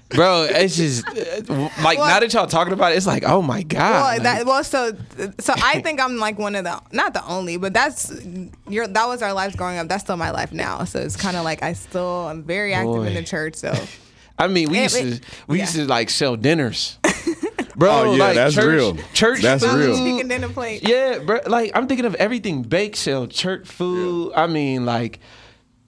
[0.09, 3.63] bro, it's just uh, like now that y'all talking about it, it's like, oh my
[3.63, 3.79] god.
[3.91, 4.91] Well, like- that well, so
[5.39, 8.11] so I think I'm like one of the not the only, but that's
[8.67, 9.87] your that was our lives growing up.
[9.87, 10.83] That's still my life now.
[10.85, 13.55] So it's kind of like I still I'm very active in the church.
[13.55, 13.73] So
[14.39, 15.63] I mean, we It- used to it- we yeah.
[15.63, 16.99] used to like sell dinners,
[17.75, 17.91] bro.
[17.91, 18.97] Oh, yeah, like that's church, real.
[19.13, 19.95] Church That's food, real.
[19.97, 20.87] chicken dinner plate.
[20.87, 21.39] Yeah, bro.
[21.47, 24.33] Like I'm thinking of everything bake sale, church food.
[24.35, 25.19] I mean, like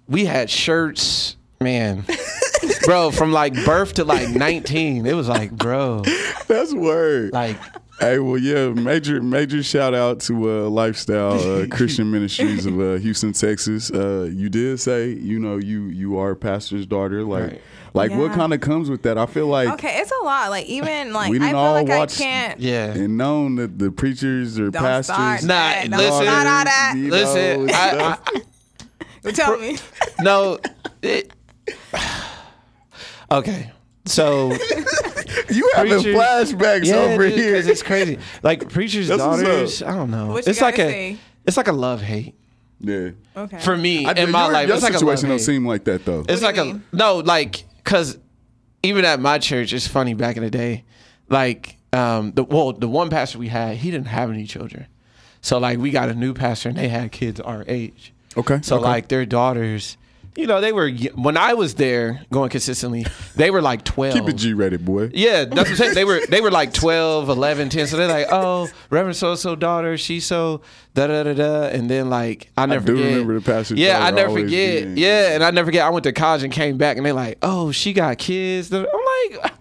[0.08, 2.06] we had shirts, man.
[2.86, 6.04] bro, from like birth to like 19, it was like, bro,
[6.48, 7.34] That's word.
[7.34, 7.58] like
[8.00, 12.94] Hey, well, yeah, major major shout out to uh, Lifestyle uh, Christian Ministries of uh,
[12.94, 13.92] Houston, Texas.
[13.92, 17.24] Uh, you did say, you know, you you are a pastor's daughter.
[17.24, 17.62] Like, Right.
[17.94, 19.18] like what kind of comes with that?
[19.18, 20.50] I feel like Okay, it's a lot.
[20.50, 22.60] Like even like We didn't feel all like watch- I can't.
[22.62, 22.86] yeah.
[22.94, 25.16] and known that the preachers or Don't pastors.
[25.16, 25.42] start.
[25.44, 25.90] Nah, that.
[25.90, 26.24] Don't listen.
[26.24, 26.94] start all that.
[26.96, 28.18] Listen, know, I,
[29.28, 29.78] I, Tell me.
[30.22, 30.58] no.
[31.02, 31.34] It,
[33.32, 33.72] okay,
[34.06, 34.52] so
[35.50, 37.56] you having preachers- flashbacks yeah, over dude, here.
[37.56, 38.20] it's crazy.
[38.44, 39.46] Like preachers' That's what's up.
[39.46, 39.84] daughters.
[39.84, 40.28] I don't know.
[40.28, 41.18] What you it's like gotta a say?
[41.46, 42.36] it's like a love hate.
[42.82, 43.10] Yeah.
[43.36, 43.60] Okay.
[43.60, 45.46] For me, I, in my your, life, your it's like a situation don't love-hate.
[45.46, 46.26] seem like that though.
[46.28, 46.84] It's do like you a mean?
[46.94, 48.18] no, like because
[48.84, 50.14] even at my church, it's funny.
[50.14, 50.86] Back in the day,
[51.30, 54.88] like um, the well, the one pastor we had, he didn't have any children,
[55.42, 58.14] so like we got a new pastor and they had kids our age.
[58.38, 58.60] Okay.
[58.62, 58.86] So okay.
[58.86, 59.98] like their daughters,
[60.40, 64.14] you know, they were when I was there going consistently, they were like twelve.
[64.14, 65.10] keep it G rated, boy.
[65.14, 65.96] Yeah, that's what I'm saying.
[65.96, 67.88] They were they were like 12, 11, 10.
[67.88, 70.62] So they're like, oh, Reverend so so daughter, she's so
[70.94, 71.64] da da da da.
[71.68, 73.12] And then like I never do forget.
[73.12, 74.84] remember the pastors Yeah, I never forget.
[74.86, 75.86] being- Yeah, and I never forget.
[75.86, 78.72] I went to college and came back, and they're like, oh, she got kids.
[78.74, 79.54] I'm like,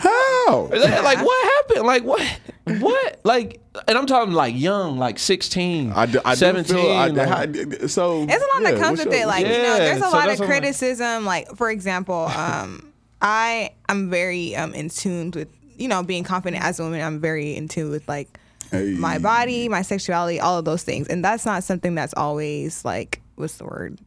[0.00, 0.68] How?
[0.72, 1.86] like what happened?
[1.86, 2.40] Like what?
[2.80, 3.20] What?
[3.24, 6.76] Like, and I'm talking like young, like 16, I do, I do 17.
[6.76, 9.26] feel, I, like- I- so It's a lot yeah, that comes with your- it.
[9.26, 11.24] Like you know, there's a so lot of what I'm like- criticism.
[11.24, 16.62] Like for example, um, I am very um in tune with you know being confident
[16.64, 17.00] as a woman.
[17.02, 18.38] I'm very in tune with like
[18.70, 18.94] Hey.
[18.98, 23.20] my body, my sexuality, all of those things, and that's not something that's always like
[23.34, 23.98] what's the word.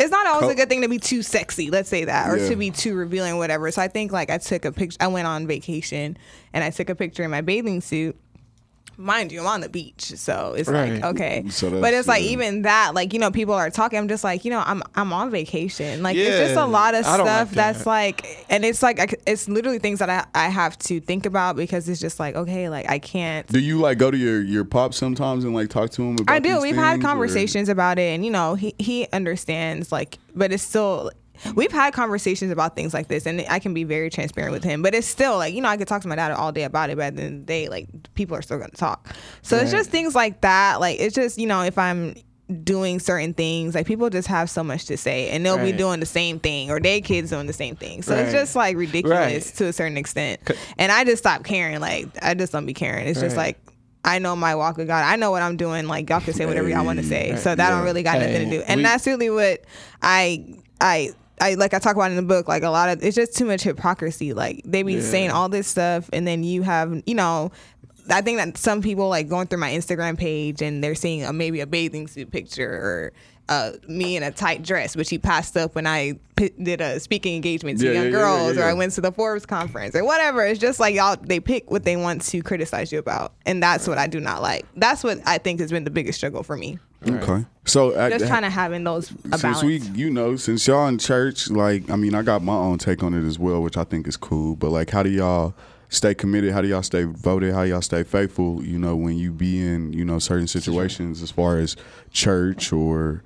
[0.00, 2.48] It's not always a good thing to be too sexy, let's say that, or Yeah.
[2.48, 3.70] to be too revealing, whatever.
[3.70, 4.96] So I think like I took a picture.
[5.00, 6.16] I went on vacation
[6.52, 8.16] and I took a picture in my bathing suit.
[8.96, 10.94] Mind you, I'm on the beach, so it's Right.
[10.94, 11.44] like okay.
[11.48, 12.30] So but it's like yeah.
[12.30, 13.98] even that, like you know, people are talking.
[13.98, 16.02] I'm just like, you know, I'm I'm on vacation.
[16.02, 19.48] Like it's just a lot of don't like stuff that's like, and it's like it's
[19.48, 22.88] literally things that I I have to think about because it's just like okay, like
[22.88, 23.46] I can't.
[23.48, 26.30] Do you like go to your your pop sometimes and like talk to him about?
[26.32, 26.60] I do.
[26.60, 29.90] We've had things, or- conversations about it, and you know, he he understands.
[29.92, 31.10] Like, but it's still.
[31.54, 34.82] We've had conversations about things like this, and I can be very transparent with him.
[34.82, 36.90] But it's still like you know, I could talk to my dad all day about
[36.90, 39.14] it, but at the end of the day, like people are still gonna talk.
[39.42, 40.80] So it's just things like that.
[40.80, 42.14] Like it's just you know, if I'm
[42.62, 45.98] doing certain things, like people just have so much to say, and they'll be doing
[46.00, 48.02] the same thing, or their kids doing the same thing.
[48.02, 49.56] So it's just like ridiculous Right.
[49.56, 50.40] to a certain extent.
[50.78, 51.80] And I just stopped caring.
[51.80, 53.06] Like I just don't be caring.
[53.06, 53.58] It's just like.
[54.06, 55.02] I know my walk with God.
[55.02, 55.86] I know what I'm doing.
[55.86, 57.36] Like y'all can say whatever y'all want to say.
[57.36, 57.70] So that yeah.
[57.70, 58.62] don't really got nothing to do.
[58.68, 59.62] And we- that's really what
[60.02, 60.44] I
[60.78, 62.48] I I like I talk about in the book.
[62.48, 64.32] Like a lot of it's just too much hypocrisy.
[64.32, 65.00] Like they be Yeah.
[65.02, 67.50] saying all this stuff and then you have, you know,
[68.10, 71.32] I think that some people like going through my Instagram page and they're seeing a,
[71.32, 73.12] maybe a bathing suit picture or
[73.48, 76.98] uh, me in a tight dress, which he passed up when I p- did a
[76.98, 80.02] speaking engagement to Yeah, young yeah, girls, or I went to the Forbes conference, or
[80.02, 80.42] whatever.
[80.46, 83.86] It's just like y'all, they pick what they want to criticize you about, and that's
[83.86, 84.64] what I do not like.
[84.76, 86.78] That's what I think has been the biggest struggle for me.
[87.06, 87.44] Okay.
[87.66, 89.62] So uh, Just kind of having those a since balance.
[89.62, 93.02] we you know since y'all in church like i mean i got my own take
[93.02, 94.54] on it as well which i think is cool.
[94.56, 95.54] But like how do y'all
[95.88, 96.52] stay committed?
[96.52, 97.54] How do y'all stay voted?
[97.54, 101.30] How y'all stay faithful you know when you be in you know certain situations as
[101.30, 101.76] far as
[102.10, 103.22] church or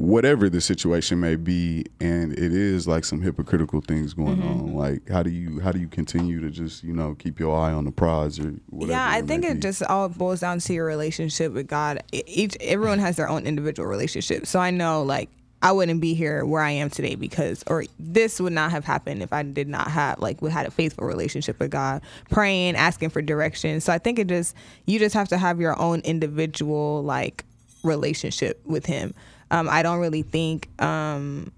[0.00, 4.48] whatever the situation may be and it is like some hypocritical things going Mm-hmm.
[4.48, 7.54] on like how do you how do you continue to just you know keep your
[7.54, 9.60] eye on the prize or whatever yeah, I think it be?
[9.60, 12.02] just all boils down to your relationship with God.
[12.12, 14.46] Each everyone has their own individual relationship.
[14.46, 15.28] So I know like
[15.62, 19.22] I wouldn't be here where I am today because or this would not have happened
[19.22, 23.10] if I did not have like we had a faithful relationship with God, praying, asking
[23.10, 23.80] for direction.
[23.82, 27.44] So I think it just you just have to have your own individual like
[27.84, 29.12] relationship with him.
[29.50, 31.52] Um, I don't really think um,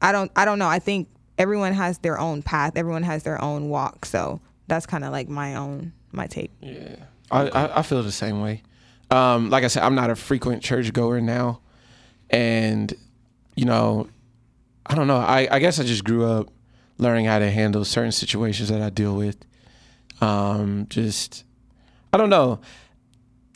[0.00, 0.68] I don't I don't know.
[0.68, 2.76] I think everyone has their own path.
[2.76, 4.04] Everyone has their own walk.
[4.04, 6.50] So that's kind of like my own my take.
[6.60, 6.96] Yeah,
[7.30, 8.62] I, I, I feel the same way.
[9.10, 11.60] Um, like I said, I'm not a frequent church goer now,
[12.30, 12.92] and
[13.56, 14.08] you know,
[14.86, 15.16] I don't know.
[15.16, 16.48] I, I guess I just grew up
[16.98, 19.36] learning how to handle certain situations that I deal with.
[20.20, 21.44] Um, just
[22.12, 22.60] I don't know.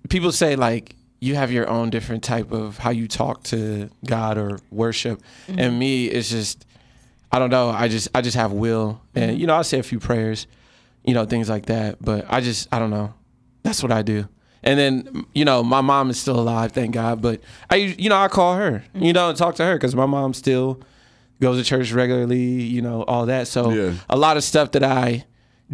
[0.08, 4.36] People say like you have your own different type of how you talk to God
[4.36, 5.58] or worship, mm-hmm.
[5.58, 6.66] and me it's just
[7.32, 7.70] I don't know.
[7.70, 9.40] I just I just have will, and mm-hmm.
[9.40, 10.46] you know I say a few prayers,
[11.02, 11.96] you know things like that.
[12.00, 13.14] But I just I don't know.
[13.62, 14.28] That's what I do.
[14.62, 17.22] And then you know my mom is still alive, thank God.
[17.22, 19.12] But I you know I call her, you mm-hmm.
[19.12, 20.82] know, and talk to her because my mom still
[21.40, 23.48] goes to church regularly, you know, all that.
[23.48, 23.94] So Yeah.
[24.10, 25.24] a lot of stuff that I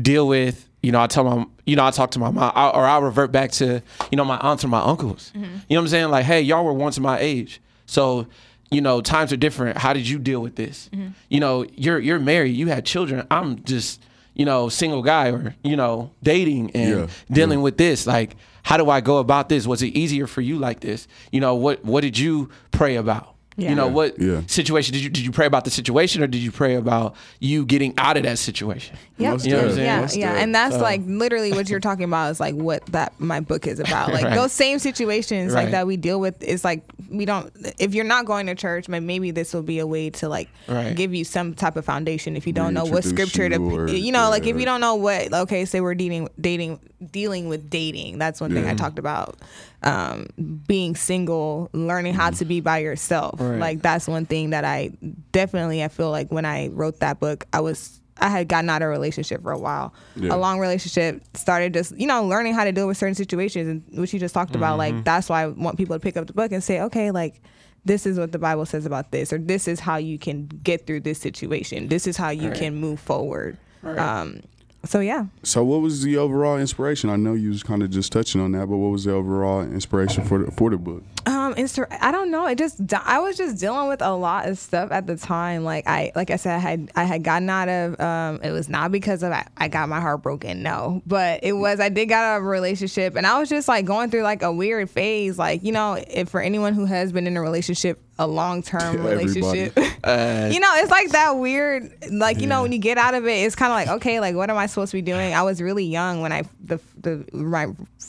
[0.01, 2.71] deal with, you know, I tell my, you know, I talk to my mom, I,
[2.71, 5.31] or I'll revert back to, you know, my aunts or my uncles.
[5.35, 5.45] Mm-hmm.
[5.45, 6.11] You know what I'm saying?
[6.11, 8.27] Like, hey, y'all were once my age, so
[8.71, 9.77] you know, times are different.
[9.79, 10.89] How did you deal with this?
[10.93, 11.09] Mm-hmm.
[11.29, 13.27] You know, you're you're married, you had children.
[13.31, 14.01] I'm just,
[14.35, 17.07] you know, single guy or you know, dating and Yeah.
[17.31, 18.07] dealing with this.
[18.07, 19.67] Like, how do I go about this?
[19.67, 21.09] Was it easier for you like this?
[21.33, 23.35] You know, what what did you pray about?
[23.57, 23.71] Yeah.
[23.71, 24.41] You know, what Yeah.
[24.47, 27.67] situation did you did you pray about the situation or did you pray about you
[27.67, 28.97] getting out of that situation?
[29.19, 31.81] Yeah, You know what I'm deaf, yeah, yeah, and that's So- like literally what you're
[31.81, 34.13] talking about is like what that my book is about.
[34.13, 34.35] Like Right.
[34.35, 38.25] those same situations like that we deal with is like we don't if you're not
[38.25, 40.95] going to church, may- maybe this will be a way to like Right.
[40.97, 43.89] give you some type of foundation if you don't know what scripture to you or-
[43.89, 46.79] you know like if you don't know what okay say we're dating dating
[47.11, 49.37] dealing with dating that's one thing I talked about
[49.83, 50.27] um
[50.67, 53.59] being single learning how to be by yourself Right.
[53.59, 54.91] like that's one thing that I
[55.33, 58.83] definitely I feel like when I wrote that book I was I had gotten out
[58.83, 60.35] of a relationship for a while Yeah.
[60.35, 63.99] a long relationship started just you know learning how to deal with certain situations and
[63.99, 64.97] what you just talked about Mm-hmm.
[64.97, 67.41] like that's why I want people to pick up the book and say okay like
[67.85, 70.87] this is what the Bible says about this or this is how you can get
[70.87, 72.59] through this situation this is how you Right.
[72.59, 73.99] can move forward Right.
[73.99, 74.43] um
[74.85, 77.11] so yeah So, what was the overall inspiration?
[77.11, 79.61] I know you was kind of just touching on that, but what was the overall
[79.63, 81.03] inspiration for the, for the book?
[81.27, 82.47] Um, Insta- I don't know.
[82.47, 85.65] It just I was just dealing with a lot of stuff at the time.
[85.65, 88.01] Like I, like I said, I had I had gotten out of.
[88.01, 90.63] Um, it was not because of I, I got my heart broken.
[90.63, 93.69] No, but it was I did got out of a relationship, and I was just
[93.69, 95.39] like going through like a weird phase.
[95.39, 99.05] Like you know, if for anyone who has been in a relationship, a long term
[99.07, 99.77] relationship.
[100.03, 103.27] Uh, you know, it's like that weird, like you know, when you get out of
[103.27, 105.35] it, it's kind of like, okay, like what am I supposed to be doing?
[105.35, 107.67] I was really young when I the the my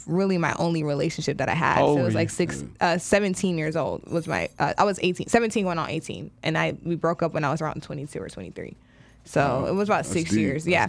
[0.07, 1.79] really my only relationship that I had.
[1.79, 4.47] So it was like six, uh, 17 years old was my.
[4.57, 7.51] Uh, I was 18, 17 going on 18, and I we broke up when I
[7.51, 8.77] was around 22 or 23.
[9.25, 10.39] So it was about six deep.
[10.39, 10.65] years.
[10.65, 10.87] Yeah.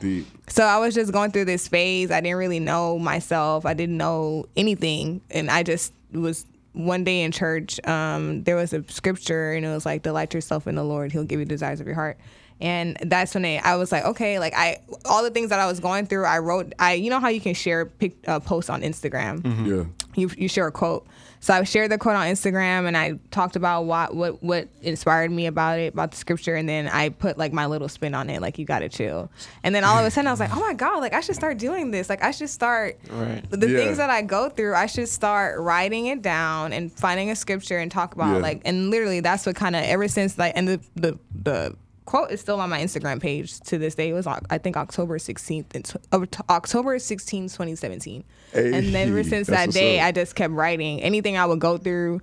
[0.48, 2.12] So I was just going through this phase.
[2.12, 3.66] I didn't really know myself.
[3.66, 7.84] I didn't know anything, and I just was one day in church.
[7.86, 11.24] Um, there was a scripture, and it was like, "Delight yourself in the Lord; He'll
[11.24, 12.18] give you the desires of your heart."
[12.62, 15.66] And that's when it, I was like, okay, like I all the things that I
[15.66, 16.72] was going through, I wrote.
[16.78, 19.84] I you know how you can share pic, uh, posts on Instagram Yeah.
[20.14, 21.06] you you share a quote.
[21.40, 25.32] So I shared the quote on Instagram and I talked about what what what inspired
[25.32, 28.30] me about it, about the scripture, and then I put like my little spin on
[28.30, 29.28] it, like you gotta chill.
[29.64, 31.34] And then all of a sudden I was like, oh my god, like I should
[31.34, 32.08] start doing this.
[32.08, 33.42] Like I should start Right.
[33.50, 33.76] the Yeah.
[33.78, 34.76] things that I go through.
[34.76, 38.42] I should start writing it down and finding a scripture and talk about Yeah.
[38.42, 42.30] like and literally that's what kind of ever since like and the the the quote
[42.30, 44.10] is still on my Instagram page to this day.
[44.10, 48.24] It was I think October 16th and tw- uh, October 16th, 2017.
[48.54, 50.06] and then ever since that day, up.
[50.06, 51.00] I just kept writing.
[51.02, 52.20] Anything I would go through,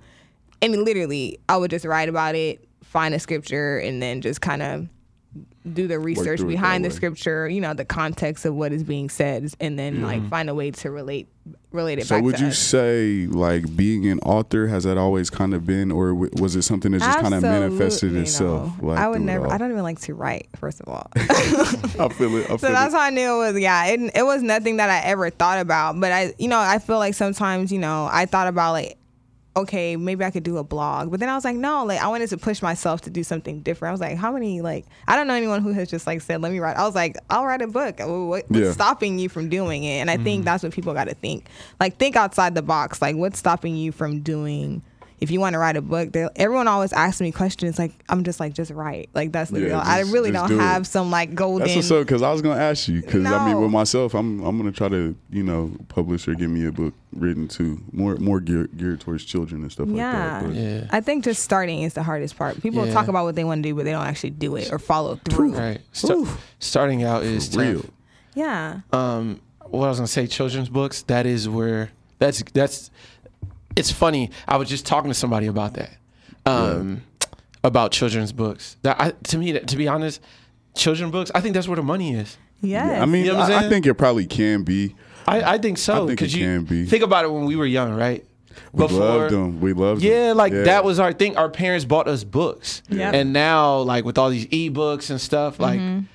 [0.62, 4.62] and literally, I would just write about it, find a scripture, and then just kind
[4.62, 4.88] of
[5.72, 7.48] do the research through it that behind the scripture.
[7.48, 10.28] You know, the context of what is being said, and then like mm-hmm.
[10.28, 11.28] find a way to relate
[11.72, 12.58] relate it So, would you us.
[12.58, 16.62] say like being an author has that always kind of been, or w- was it
[16.62, 18.72] something that just kind of manifested itself?
[18.80, 19.50] Like I would never.
[19.50, 20.48] I don't even like to write.
[20.56, 22.44] First of all, I feel it.
[22.44, 22.96] I feel so that's it.
[22.96, 23.60] how I knew it was.
[23.60, 26.00] Yeah, it, it was nothing that I ever thought about.
[26.00, 28.96] But I, you know, I feel like sometimes, you know, I thought about like,
[29.56, 31.10] okay, maybe I could do a blog.
[31.10, 33.60] But then I was like, no, like I wanted to push myself to do something
[33.60, 33.90] different.
[33.90, 36.40] I was like, how many like I don't know anyone who has just like said,
[36.40, 36.76] let me write.
[36.76, 37.98] I was like, I'll write a book.
[37.98, 38.08] What,
[38.48, 38.72] what's Yeah.
[38.72, 39.98] stopping you from doing it?
[39.98, 40.44] And I think mm.
[40.44, 41.46] that's what people got to think.
[41.78, 43.02] Like think outside the box.
[43.02, 44.82] Like what's stopping you from doing?
[45.20, 47.78] If you want to write a book, everyone always asks me questions.
[47.78, 49.10] Like I'm just like, just write.
[49.14, 49.82] Like that's the Yeah, real.
[49.84, 50.62] I really don't do it.
[50.62, 51.66] have some like golden.
[51.66, 52.06] That's what's up.
[52.06, 53.02] Because I was gonna ask you.
[53.02, 56.50] Because I mean, with myself, I'm I'm gonna try to you know publish or give
[56.50, 60.06] me a book written to more more geared, geared towards children and stuff Yeah.
[60.06, 60.42] like that.
[60.48, 60.86] But Yeah.
[60.90, 62.60] I think just starting is the hardest part.
[62.62, 62.92] People Yeah.
[62.94, 65.20] talk about what they want to do, but they don't actually do it or follow
[65.28, 65.54] through.
[65.54, 65.80] Right.
[65.92, 66.24] Sta-
[66.60, 67.80] starting out is For real.
[67.82, 67.90] tough.
[68.34, 68.80] Yeah.
[68.92, 72.90] um what I was gonna say, children's books, that is where that's that's
[73.76, 74.30] it's funny.
[74.48, 75.90] I was just talking to somebody about that.
[76.46, 77.02] Um
[77.62, 78.76] about children's books.
[78.82, 80.20] That I, to me to be honest,
[80.74, 82.36] children's books, I think that's where the money is.
[82.62, 83.02] Yes.
[83.02, 84.94] I mean, You know I'm I, I think it probably can be.
[85.26, 86.04] I, I think so.
[86.04, 86.86] I think it 'cause you can be.
[86.86, 88.24] think about it when we were young, right?
[88.72, 89.60] We loved them.
[89.60, 90.10] We loved them.
[90.10, 90.62] Yeah, like Yeah.
[90.64, 91.36] that was our thing.
[91.36, 92.82] Our parents bought us books.
[92.88, 93.14] Yep.
[93.14, 96.06] And now like with all these ebooks and stuff, like Mm-hmm.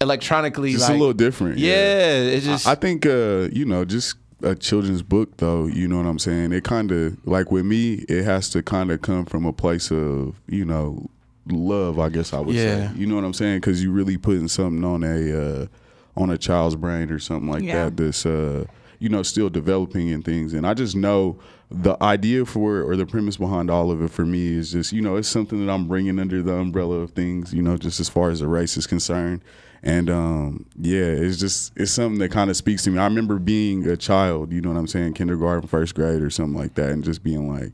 [0.00, 1.58] electronically it's like, a little different.
[1.58, 5.96] Yeah, it's just I think uh, you know, just a children's book though, you know
[5.96, 6.52] what I'm saying?
[6.52, 9.90] It kind of like with me, it has to kind of come from a place
[9.90, 11.08] of, you know,
[11.50, 12.90] love, I guess I would Yeah.
[12.92, 12.98] say.
[12.98, 13.60] You know what I'm saying?
[13.62, 15.66] Cuz you're really putting something on a uh
[16.16, 17.84] on a child's brain or something like Yeah.
[17.84, 18.64] that that's uh
[19.00, 21.38] you know still developing and things and I just know
[21.70, 24.92] the idea for it or the premise behind all of it for me is just
[24.92, 28.00] you know it's something that I'm bringing under the umbrella of things you know just
[28.00, 29.40] as far as the race is concerned
[29.82, 32.98] and um, yeah, it's just it's something that kind of speaks to me.
[32.98, 36.58] I remember being a child, you know what I'm saying, kindergarten, first grade, or something
[36.58, 37.72] like that, and just being like,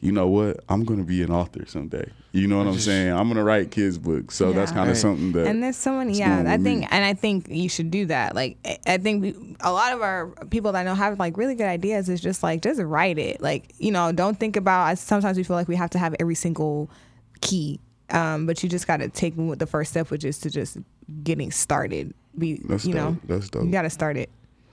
[0.00, 2.10] you know what, I'm gonna be an author someday.
[2.32, 3.12] You know what I'm saying?
[3.12, 4.34] I'm gonna write kids books.
[4.34, 5.00] So that's kind of Right.
[5.00, 5.46] something that.
[5.46, 6.88] and there's so many yeah i think me.
[6.90, 10.02] and i think you should do that like I- i think we, a lot of
[10.02, 13.18] our people that I know have like really good ideas is just like just write
[13.18, 15.98] it like you know don't think about I, sometimes we feel like we have to
[16.00, 16.90] have every single
[17.40, 17.78] key
[18.10, 20.76] um but you just got to take the first step which is to just
[21.22, 23.16] getting started be That's you know.
[23.24, 23.64] That's dope.
[23.64, 24.28] you got to start it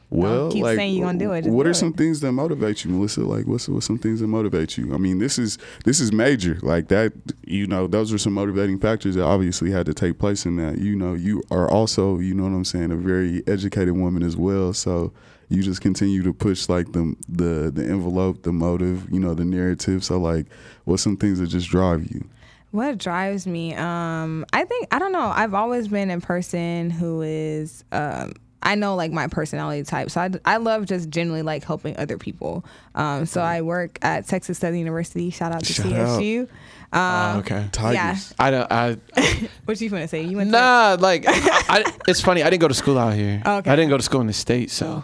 [0.09, 1.43] Well, keep like, saying you're gonna do it.
[1.43, 1.75] just what do are it.
[1.75, 3.21] some things that motivate you, Melissa?
[3.21, 4.93] Like, what's what's some things that motivate you?
[4.93, 6.57] I mean, this is this is major.
[6.61, 7.13] Like that,
[7.45, 10.79] you know, those are some motivating factors that obviously had to take place in that.
[10.79, 14.35] You know, you are also, you know what I'm saying, a very educated woman as
[14.35, 14.73] well.
[14.73, 15.13] So
[15.49, 19.45] you just continue to push like the the the envelope, the motive, you know, the
[19.45, 20.03] narrative.
[20.03, 20.47] So like,
[20.85, 22.25] what's some things that just drive you?
[22.71, 23.73] What drives me?
[23.75, 25.19] Um, I think I don't know.
[25.34, 27.84] I've always been a person who is.
[27.91, 31.97] Um, I know like my personality type, so I, I love just generally like helping
[31.97, 32.63] other people.
[32.93, 35.31] Um, so I work at Texas Southern University.
[35.31, 36.19] Shout out to Shout out.
[36.19, 36.47] TSU.
[36.93, 37.67] Oh, Um, okay.
[37.71, 37.95] Tigers.
[37.95, 38.45] Yeah.
[38.45, 38.71] I don't.
[38.71, 38.97] I
[39.65, 40.21] What you gonna say?
[40.23, 40.95] You went to nah.
[40.99, 41.31] Like, I,
[41.69, 42.43] I, it's funny.
[42.43, 43.41] I didn't go to school out here.
[43.43, 43.69] Okay.
[43.71, 45.03] I didn't go to school in the state, so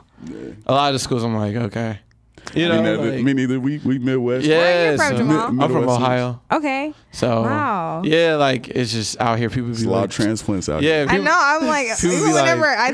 [0.68, 2.00] a lot of the schools I'm like, okay,
[2.56, 3.12] you know, me neither.
[3.16, 3.60] like- me neither.
[3.60, 4.46] We we Midwest.
[4.46, 4.58] yeah.
[4.58, 5.48] Where are you from, so- Jamal?
[5.64, 6.94] I'm from Ohio, Okay.
[7.12, 8.02] so Wow.
[8.06, 9.50] yeah, like it's just out here.
[9.50, 11.08] People There's be a lot like, of transplants out yeah, here.
[11.10, 11.34] I know.
[11.36, 12.88] I'm like, people even be like- whenever I,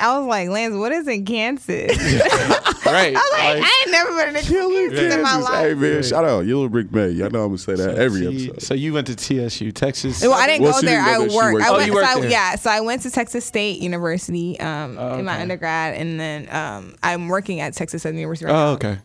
[0.00, 1.68] I was like, Lance, what is in Kansas?
[2.86, 3.14] right.
[3.14, 5.48] I was like, like- I ain't never been in Killing Kansas in my Kansas.
[5.50, 5.78] Hey life.
[5.78, 7.10] man, shout out Yellow Brick Bay.
[7.10, 8.62] Y'all know I'm gonna say that every See, episode.
[8.62, 10.20] So you went to TSU, Texas.
[10.22, 11.04] Well, I didn't Well, go there.
[11.04, 11.54] didn't go I worked.
[11.54, 11.72] worked I there.
[11.72, 11.82] went.
[11.82, 12.30] Oh, you so worked I, there.
[12.30, 12.56] yeah.
[12.56, 16.94] So I went to Texas State University um, Oh, in my undergrad, and then um,
[17.02, 18.46] I'm working at Texas Southern University.
[18.46, 18.72] Right Oh, now.
[18.72, 18.97] okay.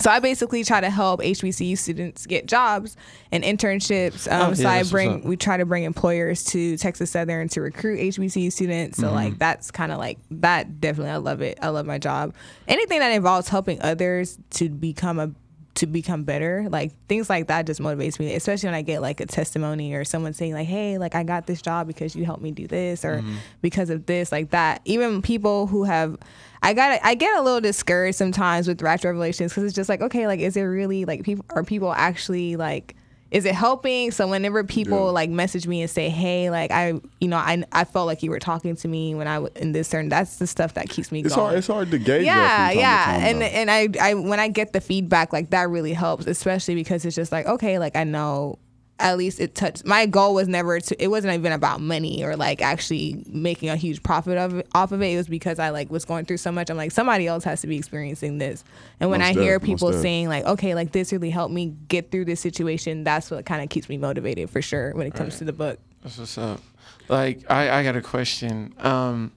[0.00, 2.96] So I basically try to help HBCU students get jobs
[3.32, 4.30] and internships.
[4.30, 7.60] Um, Oh, so yeah, I bring we try to bring employers to Texas Southern to
[7.60, 8.98] recruit HBCU students.
[8.98, 9.14] So Mm-hmm.
[9.14, 10.80] like that's kind of like that.
[10.80, 11.58] Definitely, I love it.
[11.62, 12.34] I love my job.
[12.66, 15.30] Anything that involves helping others to become a
[15.74, 19.20] to become better like things like that just motivates me especially when i get like
[19.20, 22.42] a testimony or someone saying like hey like i got this job because you helped
[22.42, 23.36] me do this or Mm-hmm.
[23.62, 26.18] because of this like that even people who have
[26.62, 30.00] i got i get a little discouraged sometimes with Ratchet revelations because it's just like
[30.00, 32.94] okay like is it really like people are people actually like
[33.30, 35.10] is it helping so whenever people Yeah.
[35.12, 38.30] like message me and say hey like i you know i, I felt like you
[38.30, 41.12] were talking to me when i w- in this certain that's the stuff that keeps
[41.12, 41.58] me It's going hard.
[41.58, 42.24] It's hard to gauge.
[42.24, 43.44] yeah, yeah, time, and though.
[43.46, 47.14] and I I when I get the feedback like that really helps, especially because it's
[47.16, 48.58] just like okay, like I know
[49.00, 49.84] at least it touched.
[49.84, 51.02] My goal was never to.
[51.02, 55.02] It wasn't even about money or like actually making a huge profit of off of
[55.02, 55.12] it.
[55.12, 56.70] It was because I like was going through so much.
[56.70, 58.64] I'm like somebody else has to be experiencing this,
[59.00, 61.74] and when Most I hear def, people saying like okay, like this really helped me
[61.88, 65.14] get through this situation, that's what kind of keeps me motivated for sure when it
[65.14, 65.78] comes to the book.
[66.02, 66.60] That's what's up.
[67.08, 68.74] Like, I, I got a question.
[68.78, 69.32] Um,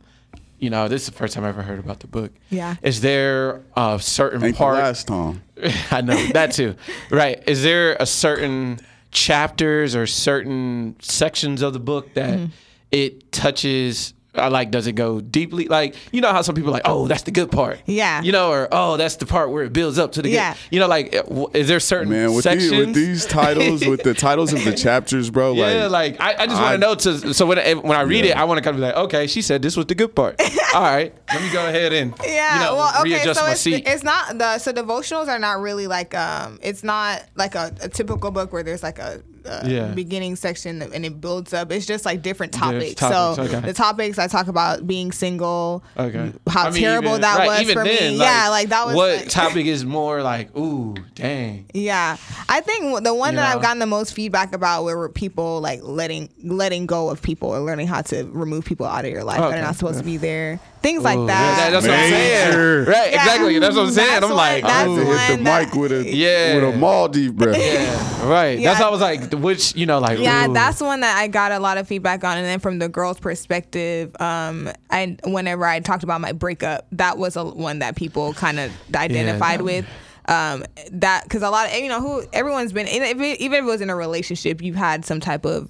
[0.59, 2.31] you know, this is the first time I ever heard about the book.
[2.49, 2.75] Yeah.
[2.83, 4.75] Is there a certain Ain't the part?
[4.75, 5.41] last time.
[5.91, 6.75] I know that too.
[7.09, 7.41] Right.
[7.47, 8.79] Is there a certain
[9.11, 12.45] chapters or certain sections of the book that Mm-hmm.
[12.91, 14.13] it touches?
[14.33, 15.67] I like, does it go deeply?
[15.67, 17.81] Like, you know how some people are like, oh, that's the good part.
[17.85, 18.21] Yeah.
[18.21, 20.53] You know, or oh, that's the part where it builds up to the Yeah.
[20.53, 20.59] good.
[20.71, 21.13] You know, like,
[21.53, 22.71] is there certain Man, with sections?
[22.71, 25.51] these, with these titles, with the titles of the chapters, bro.
[25.53, 28.01] yeah, like, like, I, I just want to know to so when I- when I
[28.03, 28.31] read Yeah.
[28.31, 30.15] it, I want to kind of be like, okay, she said this was the good
[30.15, 30.39] part.
[30.73, 33.51] All right, let me go ahead and Yeah, you know, well, okay, readjust so my
[33.51, 33.83] it's, seat.
[33.85, 37.89] it's not the so devotionals are not really like um, it's not like a, a
[37.89, 39.87] typical book where there's like a, a Yeah.
[39.87, 41.71] beginning section and it builds up.
[41.71, 42.95] It's just like different topics.
[42.95, 43.59] topics, so okay.
[43.65, 46.31] the topics I talk about being single, Okay.
[46.47, 48.19] how I mean, terrible even- that right, was for then, me.
[48.19, 51.65] yeah, like that was what like- topic is more like, ooh, dang.
[51.73, 52.17] Yeah,
[52.49, 53.55] I think the one that Yeah.
[53.55, 57.59] I've gotten the most feedback about were people like letting letting go of people or
[57.59, 60.17] learning how to remove people out of your life that are not supposed to be
[60.17, 60.59] there.
[60.81, 61.57] Things like that.
[61.59, 62.85] yeah, that's what I'm saying.
[62.87, 63.19] Right, Yeah.
[63.21, 63.59] exactly.
[63.59, 64.07] That's what I'm saying.
[64.09, 64.95] That's I'm one- like, that's I ooh.
[64.95, 66.55] had to hit the one that- mic with a Yeah.
[66.55, 67.57] with a Maldive breath.
[67.57, 68.57] yeah, right.
[68.59, 68.69] Yeah.
[68.69, 70.53] That's why I was like, which you know, like, Yeah, ooh.
[70.53, 73.19] that's one that I got a lot of feedback on, and then from the girl's
[73.19, 78.33] perspective, um, I whenever I talked about my breakup, that was a one that people
[78.33, 79.85] kind of identified that- with.
[80.27, 83.57] Um, that because a lot of you know who everyone's been even if it, even
[83.59, 85.67] if it was in a relationship, you've had some type of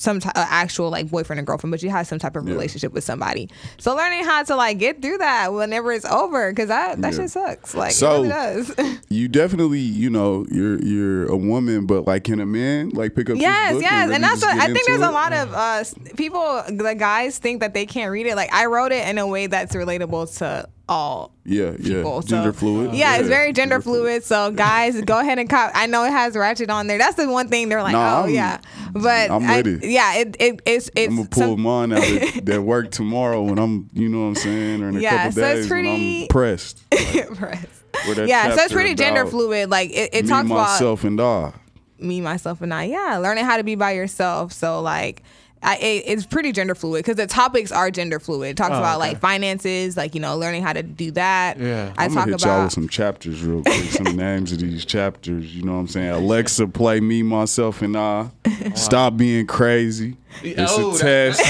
[0.00, 3.04] some uh, actual like boyfriend and girlfriend, but you had some type of relationship with
[3.04, 3.50] somebody.
[3.78, 7.18] So learning how to like get through that whenever it's over, because that that Yeah.
[7.20, 7.74] shit sucks.
[7.74, 8.74] Like So- it really does.
[9.12, 13.28] You definitely, you know, you're you're a woman, but like, can a man like pick
[13.28, 13.36] up?
[13.36, 14.86] Yes, yes, really and that's what I think.
[14.86, 15.82] There's a lot of uh,
[16.16, 18.36] people, the guys think that they can't read it.
[18.36, 22.20] Like I wrote it in a way that's relatable to all Yeah, yeah, people.
[22.22, 22.92] So- gender fluid.
[22.94, 24.24] Yeah, it's very gender fluid.
[24.24, 25.70] So guys, go ahead and cop.
[25.74, 26.98] I know it has ratchet on there.
[26.98, 28.60] That's the one thing they're like, Nah, oh I'm- yeah,
[28.92, 32.48] but I'm I- yeah, it, it it's it's I'm gonna pull some- mine out at,
[32.48, 35.32] at work tomorrow when I'm, you know what I'm saying, or in a Yeah, couple
[35.32, 36.90] so it's days pretty- when I'm pressed.
[37.36, 37.66] Press.
[38.06, 39.70] Where yeah, so it's pretty gender fluid.
[39.70, 41.52] Like it, it me, talks about myself, and I.
[41.98, 42.84] me, myself, and I.
[42.84, 44.52] Yeah, learning how to be by yourself.
[44.52, 45.22] So like.
[45.62, 48.50] I, it, it's pretty gender fluid because the topics are gender fluid.
[48.50, 49.10] It talks Oh, about okay.
[49.10, 51.58] like finances, like you know, learning how to do that.
[51.58, 51.92] Yeah.
[51.98, 54.84] I I'm talk gonna y'all about with some chapters real quick, some names of these
[54.86, 55.54] chapters.
[55.54, 56.08] You know what I'm saying?
[56.10, 58.30] Alexa, play me, myself, and I.
[58.74, 60.16] Stop being crazy.
[60.42, 61.40] It's Oh, a test.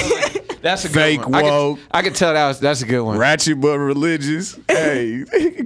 [0.61, 1.33] That's a good Fake one.
[1.35, 1.77] I woke.
[1.79, 3.17] could, I could tell that was that's a good one.
[3.17, 4.59] ratchet but religious.
[4.67, 5.23] hey,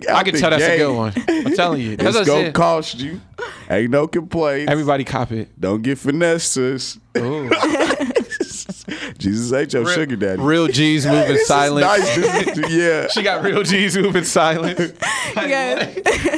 [0.10, 1.14] I can tell that's a good one.
[1.28, 1.98] I'm telling you.
[1.98, 3.20] That's It's what I gonna cost you.
[3.70, 4.72] Ain't no complaints.
[4.72, 5.50] Everybody cop it.
[5.60, 6.98] Don't get finessed, sis.
[9.26, 9.30] Ooh.
[9.32, 10.42] Jesus ain't your sugar daddy.
[10.42, 11.86] Real G's moving This is silent.
[11.86, 12.70] nice.
[12.72, 13.08] Yeah.
[13.08, 14.80] She got real G's moving silent.
[15.36, 15.90] Yeah.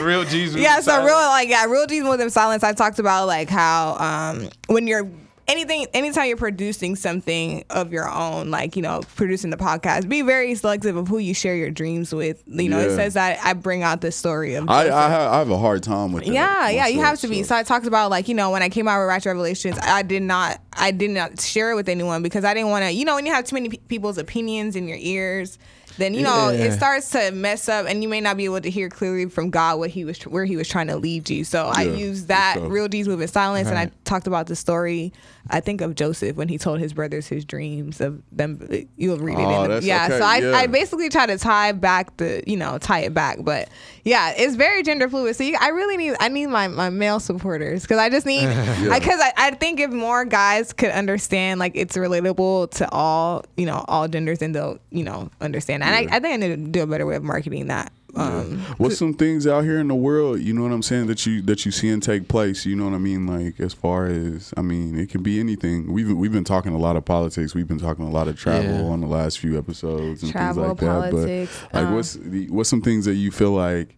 [0.02, 1.06] real G's moving yeah so silent.
[1.08, 5.08] real like yeah real G's moving silence i talked about like how um when you're
[5.48, 10.22] anything anytime you're producing something of your own like you know producing the podcast be
[10.22, 13.54] very selective of who you share your dreams with you know it says that i
[13.54, 16.34] bring out the story of I, I, have, I have a hard time with that.
[16.34, 17.44] yeah, yeah, you have to be.
[17.44, 17.48] so.
[17.48, 20.02] So I talked about like you know when I came out with Ratchet Revelations, I
[20.02, 22.92] did not, I did not share it with anyone because I didn't want to.
[22.92, 25.58] You know, when you have too many pe- people's opinions in your ears,
[25.98, 26.66] then you know Yeah.
[26.66, 29.50] it starts to mess up, and you may not be able to hear clearly from
[29.50, 31.44] God what He was, where He was trying to lead you.
[31.44, 33.96] So I used that real D's moving silence, and I uh-huh.
[34.04, 35.14] talked about the story.
[35.50, 38.68] I think of Joseph when he told his brothers his dreams of them.
[38.96, 39.42] You'll read it.
[39.42, 40.58] Oh, in the, that's yeah, okay, so I, yeah.
[40.58, 43.40] I basically try to tie back the, you know, tie it back.
[43.42, 43.70] But
[44.04, 45.36] yeah, it's very gender fluid.
[45.36, 48.48] So you, I really need, I need my, my male supporters because I just need,
[48.48, 53.66] because I, I think if more guys could understand, like it's relatable to all, you
[53.66, 55.84] know, all genders and they'll, you know, understand.
[55.84, 57.92] And I, I think I need to do a better way of marketing that.
[58.18, 61.26] Um, What's some things out here in the world, you know what I'm saying, that
[61.26, 63.28] you that you seeing take place, you know what I mean?
[63.28, 65.92] Like as far as I mean, it can be anything.
[65.94, 68.72] We've we've been talking a lot of politics, we've been talking a lot of travel
[68.86, 68.92] Yeah.
[68.94, 71.70] on the last few episodes and Travel, things like politics, that.
[71.72, 73.96] But like um, what's the, what's some things that you feel like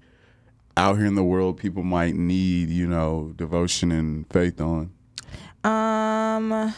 [0.77, 4.91] out here in the world people might need, you know, devotion and faith on?
[5.63, 6.51] um,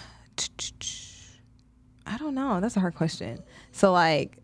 [2.06, 2.60] I don't know.
[2.60, 3.40] That's a hard question.
[3.72, 4.38] So like,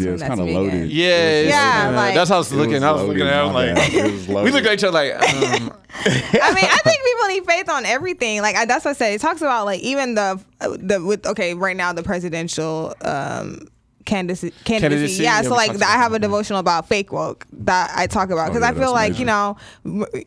[0.00, 0.90] Yeah, something it's kind of loaded.
[0.90, 1.96] Yeah, It was- Yeah, yeah.
[1.96, 2.82] like- that's how I was it looking.
[2.84, 3.92] I was loaded, looking at him my like bad.
[3.94, 4.54] It was we loaded.
[4.54, 5.12] looked at each other like.
[5.14, 5.72] Um,
[6.04, 8.40] I mean, I think people need faith on everything.
[8.42, 9.12] Like I, that's what I said.
[9.14, 13.66] It talks about like even the the with okay right now the presidential um
[14.04, 15.22] candidacy candidacy.
[15.22, 18.50] Yeah, yeah, so like I have a devotional about fake woke that I talk about
[18.50, 19.20] Oh, because yeah, I feel like major.
[19.20, 19.56] you know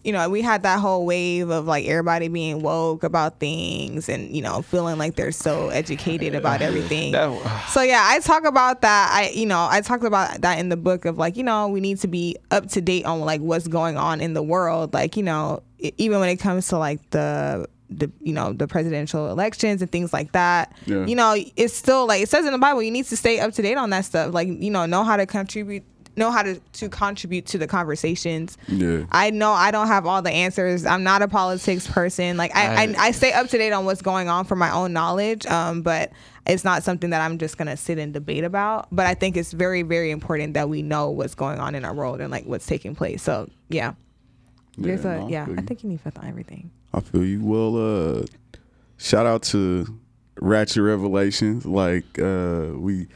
[0.04, 4.36] you know we had that whole wave of like everybody being woke about things and
[4.36, 7.12] you know feeling like they're so educated about everything.
[7.14, 9.10] that, So yeah, I talk about that.
[9.14, 11.80] I you know I talked about that in the book of like you know we
[11.80, 14.94] need to be up to date on like what's going on in the world.
[14.94, 19.30] Like you know even when it comes to like the the you know the presidential
[19.30, 20.76] elections and things like that.
[20.86, 21.06] Yeah.
[21.06, 23.54] You know it's still like it says in the Bible you need to stay up
[23.54, 24.34] to date on that stuff.
[24.34, 25.84] Like you know know how to contribute
[26.18, 28.58] know how to to contribute to the conversations.
[28.68, 29.04] Yeah.
[29.12, 30.86] I know I don't have all the answers.
[30.86, 32.38] I'm not a politics person.
[32.38, 34.72] Like I, I, I- I stay up to date on what's going on for my
[34.72, 35.46] own knowledge.
[35.46, 36.12] Um, but
[36.48, 38.88] it's not something that I'm just gonna sit and debate about.
[38.92, 41.94] But I think it's very, very important that we know what's going on in our
[41.94, 43.22] world and like what's taking place.
[43.22, 43.94] So yeah,
[44.78, 45.48] there's no, a yeah.
[45.58, 46.72] I think you need faith on everything.
[46.96, 47.44] I feel you.
[47.44, 47.76] Well,
[48.22, 48.26] uh,
[48.98, 49.86] shout out to
[50.40, 51.66] Ratchet Revelations.
[51.66, 53.08] Like uh, we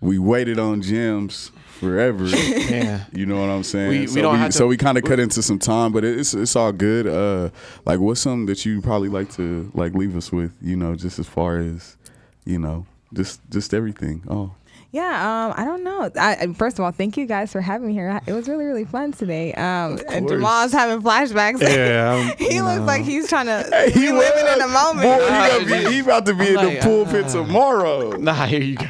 [0.00, 1.50] we waited on gems
[1.80, 2.24] forever.
[2.26, 3.04] yeah.
[3.12, 3.88] You know what I'm saying?
[3.88, 6.34] We- we so don't we, so we kind of cut into some time, but it's
[6.34, 7.06] it's all good.
[7.06, 7.50] Uh,
[7.86, 10.52] like what's something that you probably like to like leave us with?
[10.60, 11.96] You know, just as far as
[12.44, 14.22] you know, just just everything.
[14.28, 14.52] Oh,
[14.96, 16.10] Yeah, um, I don't know.
[16.18, 18.18] I, I- first of all, thank you guys for having me here.
[18.26, 19.52] It was really, really fun today.
[19.52, 20.30] Um, and course.
[20.30, 21.60] Jamal's having flashbacks.
[21.60, 22.84] Yeah, he you looks know.
[22.86, 25.02] like he's trying to he be living in the moment.
[25.02, 27.28] Boy, he, Nah, gonna be, he about to be in I'm the like, pulpit uh,
[27.32, 28.10] tomorrow.
[28.16, 28.86] Nah, here you go.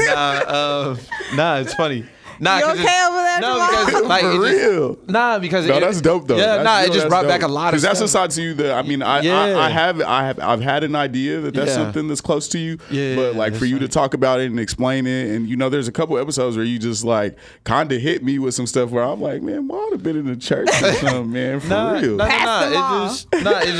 [0.00, 0.14] nah,
[0.46, 0.96] uh,
[1.34, 2.04] nah, it's funny.
[2.40, 3.86] Nah, You 'cause okay it's- over there, No, Jamal?
[3.86, 4.98] because like For it just- real.
[5.08, 6.36] Nah, because No, it- that's dope though.
[6.36, 7.30] Yeah, That's- nah, you it just brought dope.
[7.30, 8.22] back a lot of Because that's a stuff.
[8.22, 9.58] side to you that I mean, I, I, Yeah.
[9.58, 11.74] I have I have I've had an idea that that's Yeah.
[11.76, 12.78] something that's close to you.
[12.90, 15.56] Yeah, but like for that's you to talk about it and explain it, and you
[15.56, 18.66] know, there's a couple episodes where you just like kind of hit me with some
[18.66, 21.68] stuff where I'm like, man, Maud have been in the church or something, man, for
[21.68, 22.16] Nah, real.
[22.16, 22.86] nah, Pass nah, them nah.
[22.86, 23.06] all.
[23.06, 23.72] It just, nah, it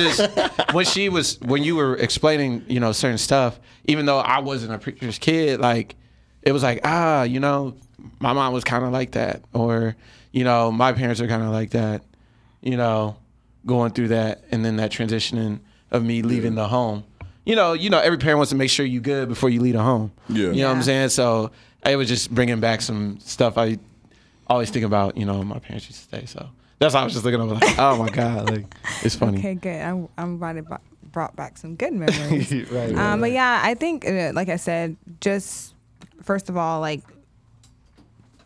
[0.57, 3.59] just when she was when you were explaining, you know, certain stuff.
[3.89, 5.95] Even though I wasn't a preacher's kid, like
[6.43, 7.75] it was like ah, you know,
[8.21, 9.97] my mom was kind of like that, or
[10.33, 12.03] you know, my parents are kind of like that,
[12.61, 13.17] you know,
[13.65, 17.05] going through that, and then that transitioning of me leaving the home.
[17.45, 19.75] You know, you know, every parent wants to make sure you good before you leave
[19.75, 20.13] the home.
[20.29, 20.51] Yeah.
[20.51, 21.11] you know what I'm saying.
[21.11, 21.53] So
[21.85, 23.79] it was just bringing back some stuff I
[24.49, 25.17] always think about.
[25.17, 26.27] You know, my parents used to say.
[26.27, 26.49] So
[26.79, 29.39] that's why I was just looking over like, oh my god, like it's funny.
[29.39, 29.81] Okay, good.
[29.81, 30.65] I'm, I'm brought, it,
[31.13, 32.53] brought back some good memories.
[32.71, 35.75] right, um, but yeah, I think, uh, like I said, just
[36.23, 37.03] first of all, like,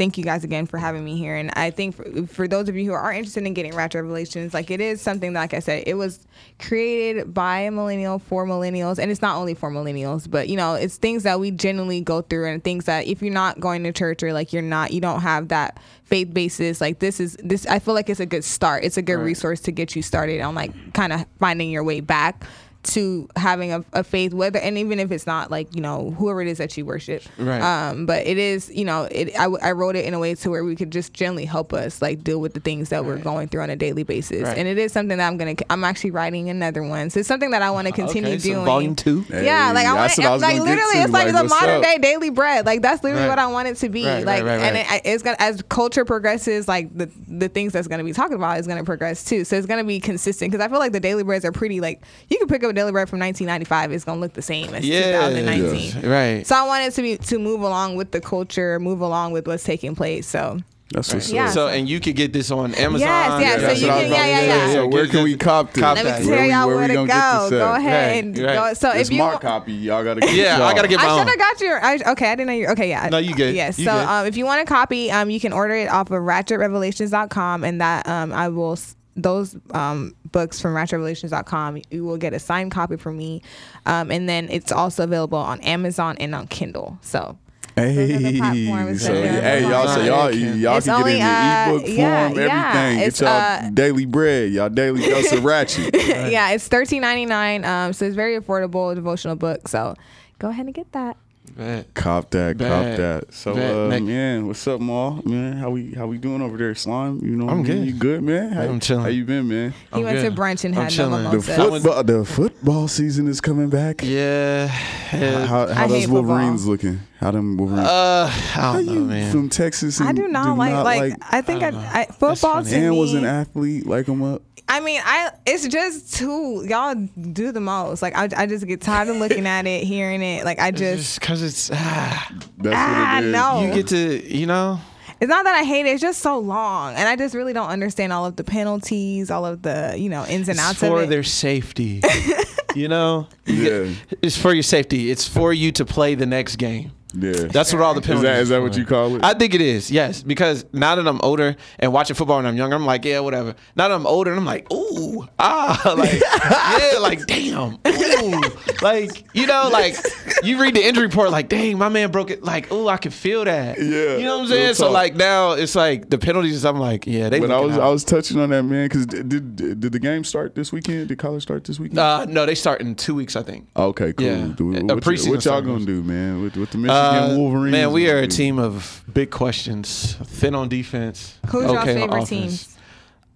[0.00, 1.36] thank you guys again for having me here.
[1.36, 4.54] And I think for, for those of you who are interested in getting Ratchet Revelations,
[4.54, 6.26] like, it is something that, like I said, it was
[6.58, 8.98] created by a millennial for millennials.
[8.98, 12.22] And it's not only for millennials, but, you know, it's things that we genuinely go
[12.22, 15.02] through and things that if you're not going to church or like you're not, you
[15.02, 18.42] don't have that faith basis, like, this is, this, I feel like it's a good
[18.42, 18.84] start.
[18.84, 19.26] It's a good Right.
[19.26, 22.46] resource to get you started on, like, kind of finding your way back
[22.82, 26.40] to having a, a faith whether and even if it's not like you know whoever
[26.40, 27.60] it is that you worship Right.
[27.60, 30.50] um but it is you know it I, I wrote it in a way to
[30.50, 33.48] where we could just gently help us like deal with the things that we're going
[33.48, 34.56] through on a daily basis Right.
[34.56, 37.50] and it is something that i'm gonna i'm actually writing another one so it's something
[37.50, 39.24] that i want to continue okay, so doing volume two.
[39.30, 41.82] yeah, like I want I like literally, to, it's like, like, the modern up?
[41.82, 42.66] day daily bread.
[42.66, 43.28] Like that's literally Right.
[43.30, 44.06] what I want it to be.
[44.06, 47.72] Right, like, right, right, and it, it's gonna as culture progresses, like the the things
[47.72, 49.44] that's gonna be talking about is gonna progress too.
[49.44, 52.02] So it's gonna be consistent because I feel like the daily breads are pretty like
[52.28, 54.84] you can pick up a daily bread from 1995, is gonna look the same as
[54.84, 55.28] Yeah.
[55.28, 56.08] 2019.
[56.08, 56.46] Right.
[56.46, 59.64] So I wanted to be to move along with the culture, move along with what's
[59.64, 60.26] taking place.
[60.26, 60.58] So
[60.92, 61.44] That's what's Yeah.
[61.46, 61.52] up.
[61.52, 62.98] So and you could get this on Amazon.
[63.40, 64.72] Yes, yes, so you can- was yeah, yeah, yeah.
[64.72, 65.80] So where can we this- cop this?
[65.84, 66.20] Cop let that.
[66.22, 67.46] me tell y'all where where to go.
[67.48, 68.36] Go ahead.
[68.36, 68.54] Right, right.
[68.56, 69.72] Go, so It's if you my want- copy.
[69.72, 70.74] Y'all gotta get Yeah, I y'all.
[70.74, 71.80] gotta get my I should have got your.
[71.84, 72.72] I, okay, I didn't know your.
[72.72, 73.08] Okay, yeah.
[73.08, 73.54] No, you good.
[73.54, 73.78] Yes.
[73.78, 74.04] You so good.
[74.08, 77.80] um, if you want a copy, um, you can order it off of ratchetrevelations.com, and
[77.80, 78.76] that um, I will.
[79.16, 83.42] Those um, books from ratchetrevelations.com, you will get a signed copy from me,
[83.86, 86.98] um, and then it's also available on Amazon and on Kindle.
[87.02, 87.38] So
[87.76, 91.18] Hey, so, that yeah, are hey, y'all, so y'all, y'all It's can get only, in
[91.18, 92.46] the uh, ebook form, yeah, everything.
[92.46, 95.94] yeah, Get it's, y'all uh, daily bread, y'all daily dose of ratchet.
[96.06, 97.64] yeah, it's thirteen ninety nine.
[97.64, 99.68] Um, so it's very affordable devotional book.
[99.68, 99.94] So
[100.38, 101.16] go ahead and get that.
[101.56, 101.92] Bet.
[101.94, 102.68] Cop that, Bet.
[102.68, 103.34] cop that.
[103.34, 103.74] So, Bet.
[103.74, 105.20] uh, man, what's up, Maul?
[105.24, 107.20] Man, how we how we doing over there, Slime?
[107.22, 107.86] You know, I'm I good.
[107.86, 108.52] You good, man?
[108.52, 109.02] How, I'm chilling.
[109.02, 109.70] How you been, man?
[109.72, 111.24] He I'm went to brunch and I'm had no chilling.
[111.24, 111.54] The mimosa.
[111.54, 114.02] I was- football, the football season is coming back.
[114.02, 114.66] Yeah.
[114.66, 115.46] How, yeah.
[115.46, 116.22] how, how those hate football.
[116.22, 117.00] Wolverines looking?
[117.18, 117.86] How them Wolverines?
[117.86, 119.30] Uh, I don't know, you man.
[119.32, 120.00] from Texas?
[120.00, 122.00] I and do not like like, I think I, I.
[122.00, 122.74] I, football funny.
[122.74, 124.42] and was an athlete like him up.
[124.70, 128.02] I mean, I it's just too y'all do the most.
[128.02, 130.44] Like I, I just get tired of looking at it, hearing it.
[130.44, 133.32] Like I just Just because it's ah, That's Ah, what it is.
[133.32, 133.60] no.
[133.66, 134.78] you get to you know
[135.20, 135.90] it's not that I hate it.
[135.90, 139.44] It's just so long, and I just really don't understand all of the penalties, all
[139.44, 141.10] of the you know ins and it's outs for of it.
[141.10, 142.00] their safety.
[142.74, 143.54] you know, You
[143.84, 143.94] Yeah.
[144.22, 145.10] it's for your safety.
[145.10, 146.92] It's for you to play the next game.
[147.14, 147.32] Yeah.
[147.50, 148.30] That's what all the Is penalties.
[148.30, 149.24] that- is that what you call it?
[149.24, 149.90] I think it is.
[149.90, 153.20] Yes, because now that I'm older and watching football when I'm younger, I'm like, yeah,
[153.20, 153.54] whatever.
[153.76, 158.40] Now that I'm older, and I'm like, ooh, ah, like, yeah, like, damn, ooh,
[158.82, 159.96] like, you know, like,
[160.42, 163.10] you read the injury report, like, dang, my man broke it, like, ooh, I can
[163.10, 163.78] feel that.
[163.78, 164.74] Yeah, you know what I'm saying?
[164.74, 166.64] So like now it's like the penalties.
[166.64, 167.40] I'm like, yeah, they.
[167.40, 167.82] But I was out.
[167.82, 171.08] I was touching on that man because did, did did the game start this weekend?
[171.08, 171.98] Did college start this weekend?
[171.98, 173.66] Uh, no, they start in two weeks, I think.
[173.76, 174.26] okay, cool.
[174.26, 174.46] yeah.
[174.46, 174.58] What,
[175.02, 176.42] preseason what y'all gonna do, man?
[176.42, 176.99] With, with the Michigan Uh,
[177.36, 177.72] Wolverines?
[177.72, 180.14] man, we are a team of big questions.
[180.24, 181.38] Thin on defense.
[181.50, 182.28] Who's y'all okay on favorite offense.
[182.28, 182.76] teams?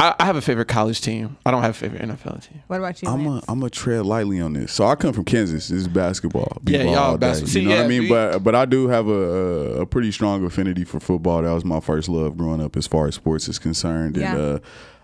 [0.00, 1.36] I, I have a favorite college team.
[1.46, 2.62] I don't have a favorite NFL team.
[2.66, 3.08] What about you?
[3.08, 3.44] I'm a Lance?
[3.48, 4.72] I'm a tread lightly on this.
[4.72, 5.68] So I come from Kansas.
[5.68, 6.58] This is basketball.
[6.66, 7.52] Yeah, B-ball y'all all day, basketball.
[7.52, 8.02] See, You know what I mean?
[8.02, 11.42] we- but but I do have a, a a pretty strong affinity for football.
[11.42, 14.16] That was my first love growing up, as far as sports is concerned.
[14.16, 14.32] Yeah.
[14.34, 14.58] And uh,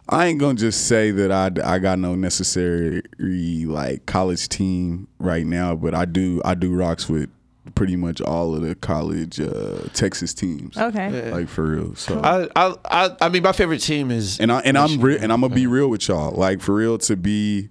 [0.08, 5.46] I ain't gonna just say that I I got no necessary like college team right
[5.46, 7.30] now, but I do I do rocks with
[7.74, 10.76] pretty much all of the college uh, Texas teams.
[10.76, 11.30] okay.
[11.32, 11.94] Like for real.
[11.94, 14.38] So I, I, I, I mean, my favorite team is.
[14.40, 16.32] and I and I'm re- and I'm gonna be real with y'all.
[16.32, 17.70] Like for real to be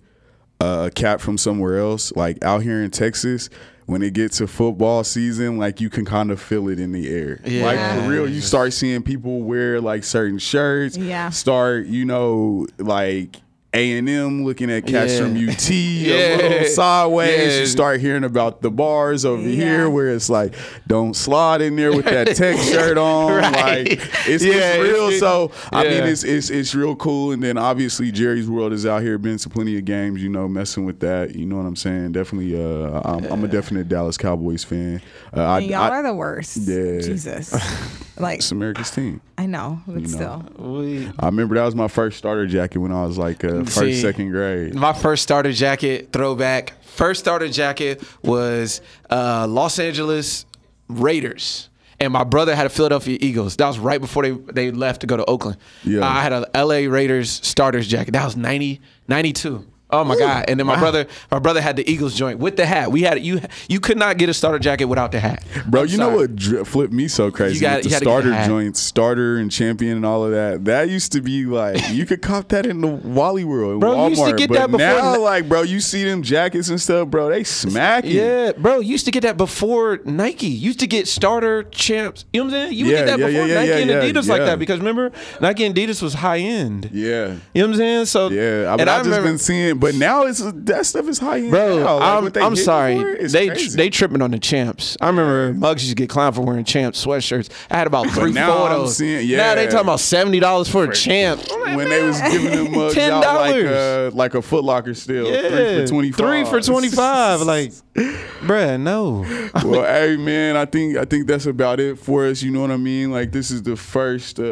[0.61, 3.49] uh, a cat from somewhere else, like out here in Texas.
[3.85, 7.09] When it gets to football season, like you can kind of feel it in the
[7.09, 7.41] air.
[7.43, 7.65] Yeah.
[7.65, 10.95] Like for real, you start seeing people wear like certain shirts.
[10.95, 11.31] Yeah.
[11.31, 13.37] Start, you know, like
[13.71, 15.19] A and M looking at cats Yeah.
[15.19, 16.15] from UT Yeah.
[16.15, 17.53] a little sideways.
[17.53, 17.59] Yeah.
[17.59, 19.55] You start hearing about the bars over Yeah.
[19.63, 20.55] here where it's like,
[20.87, 23.31] don't slide in there with that tech shirt on.
[23.33, 23.53] Right.
[23.53, 23.87] Like
[24.27, 25.11] it's, it's real.
[25.19, 27.31] so I mean, it's it's it's real cool.
[27.31, 30.47] And then obviously Jerry's World is out here, been to plenty of games, you know,
[30.47, 31.35] messing with that.
[31.35, 32.13] You know what I'm saying?
[32.13, 34.99] Definitely, uh, I'm, I'm a definite Dallas Cowboys fan.
[35.35, 36.57] Uh, I, y'all I, are the worst.
[36.57, 37.01] Yeah.
[37.01, 37.53] Jesus.
[38.19, 39.21] like it's America's team.
[39.37, 40.07] I know, but know.
[40.07, 40.45] still.
[40.57, 43.75] We, I remember that was my first starter jacket when I was like uh, first,
[43.75, 44.75] See, second grade.
[44.75, 46.73] my first starter jacket throwback.
[46.83, 50.45] First starter jacket was uh, Los Angeles
[50.87, 51.69] Raiders.
[52.01, 53.57] And my brother had a Philadelphia Eagles.
[53.57, 55.57] That was right before they, they left to go to Oakland.
[55.83, 56.07] Yeah.
[56.07, 58.11] I had a LA Raiders starters jacket.
[58.11, 59.65] That was 90, 92.
[59.91, 60.45] Oh my God!
[60.47, 62.91] And then my brother, my brother had the Eagles joint with the hat.
[62.91, 63.41] We had you.
[63.67, 66.35] You could not get a starter jacket without the hat, Bro, I'm you know what
[66.35, 68.79] dri- flipped me so crazy You got- you the had to get a starter joints,
[68.79, 70.65] starter and champion and all of that.
[70.65, 74.03] That used to be like you could cop that in the Wally World, Bro, Walmart.
[74.03, 77.07] you used to get that before now, like, bro, you see them jackets and stuff,
[77.07, 77.29] bro.
[77.29, 78.11] They smacking.
[78.11, 80.47] Yeah, bro, you used to get that before Nike.
[80.47, 82.25] You used to get starter champs.
[82.31, 82.73] You know what I'm saying?
[82.77, 85.11] You would Yeah, get that yeah, before yeah, Nike and Adidas like that because remember
[85.41, 86.89] Nike and Adidas was high end.
[86.93, 87.35] yeah.
[87.53, 88.05] You know what I'm saying?
[88.05, 91.39] So Yeah, I, I I've just been seeing, but now it's that stuff is high
[91.39, 91.51] end.
[91.51, 92.21] Bro, now.
[92.21, 93.27] Like, I'm, I'm sorry.
[93.27, 93.77] They crazy.
[93.77, 94.97] they tripping on the champs.
[95.01, 97.49] I remember Muggs used to get clowned for wearing champs sweatshirts.
[97.69, 98.97] I had about three photos.
[98.97, 99.69] seeing- Now they yeah.
[99.69, 101.41] talking about seventy dollars for a champ.
[101.49, 104.07] Like, when they was giving them mugs out like $10.
[104.07, 105.27] uh, like a Foot Locker still.
[105.31, 106.17] yeah, three for twenty five.
[106.17, 107.41] Three for twenty five.
[107.41, 107.71] Like,
[108.41, 109.21] bruh, no.
[109.67, 112.41] well, hey man, I think I think that's about it for us.
[112.41, 113.11] You know what I mean?
[113.11, 114.43] Like this is the first uh,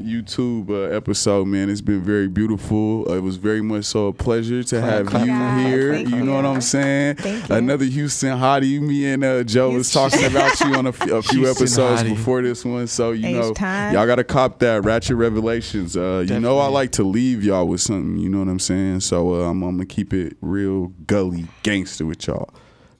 [0.00, 1.68] YouTube uh, episode, man.
[1.70, 3.06] It's been very beautiful.
[3.10, 5.94] Uh, it was very much so a pleasure to have you here.
[5.94, 6.44] You know what.
[6.46, 7.18] I'm saying?
[7.50, 8.80] Another Houston hottie.
[8.80, 12.14] Me and uh, Joe was talking about you on a, f- a few episodes hottie.
[12.16, 12.86] before this one.
[12.86, 13.94] So you H know, time.
[13.94, 15.96] y'all gotta cop that Ratchet Revelations.
[15.96, 18.18] Uh, you know, I like to leave y'all with something.
[18.18, 19.00] You know what I'm saying?
[19.00, 22.50] So uh, I'm, I'm gonna keep it real gully gangster with y'all.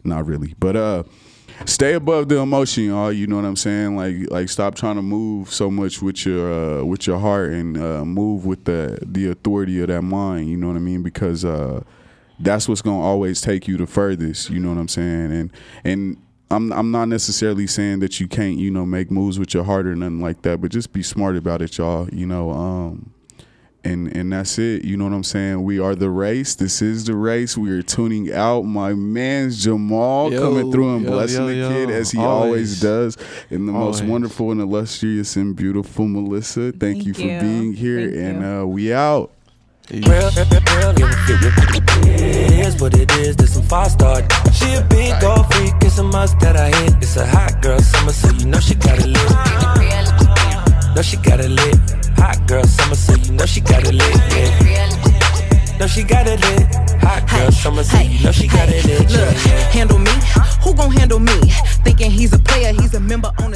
[0.04, 1.02] Not really, but uh,
[1.66, 3.12] stay above the emotion, y'all.
[3.12, 3.96] You know what I'm saying?
[3.96, 7.76] Like like stop trying to move so much with your uh, with your heart and
[7.76, 10.48] uh, move with the the authority of that mind.
[10.48, 11.02] You know what I mean?
[11.02, 11.82] Because uh,
[12.40, 14.50] that's what's gonna always take you the furthest.
[14.50, 15.32] You know what I'm saying?
[15.32, 15.52] And
[15.84, 16.16] and
[16.50, 19.86] I'm I'm not necessarily saying that you can't you know make moves with your heart
[19.86, 22.08] or nothing like that, but just be smart about it, y'all.
[22.10, 22.50] You know.
[22.50, 23.14] Um,
[23.84, 24.84] and and that's it.
[24.84, 25.62] You know what I'm saying?
[25.64, 26.54] We are the race.
[26.54, 27.56] This is the race.
[27.56, 28.62] We are tuning out.
[28.62, 31.68] My man's Jamal Yo, coming through and yo, blessing yo, the yo.
[31.68, 32.80] kid as he always, Always.
[32.80, 33.16] does.
[33.50, 36.72] And the most wonderful and illustrious and beautiful Melissa.
[36.72, 37.40] Thank, Thank you for you.
[37.40, 38.10] being here.
[38.10, 39.30] Thank and uh, we out.
[39.90, 40.94] Real, real, real,
[42.04, 43.36] it is what it is.
[43.36, 44.32] This some fast start.
[44.54, 45.74] She a big gold freak.
[45.82, 46.94] It's a must that I hit.
[47.02, 49.81] It's a hot girl summer, so you know she got it lit.
[50.94, 51.76] Know she got it lit.
[52.18, 54.16] Hot girl summer, so you know she got it lit.
[54.30, 55.78] Yeah.
[55.78, 56.66] Know she got it lit.
[57.00, 59.10] Hot girl summer, so you know she got it lit.
[59.10, 59.34] Look,
[59.72, 60.12] handle me.
[60.62, 61.32] Who gon' handle me?
[61.82, 63.54] Thinking he's a player, he's a member on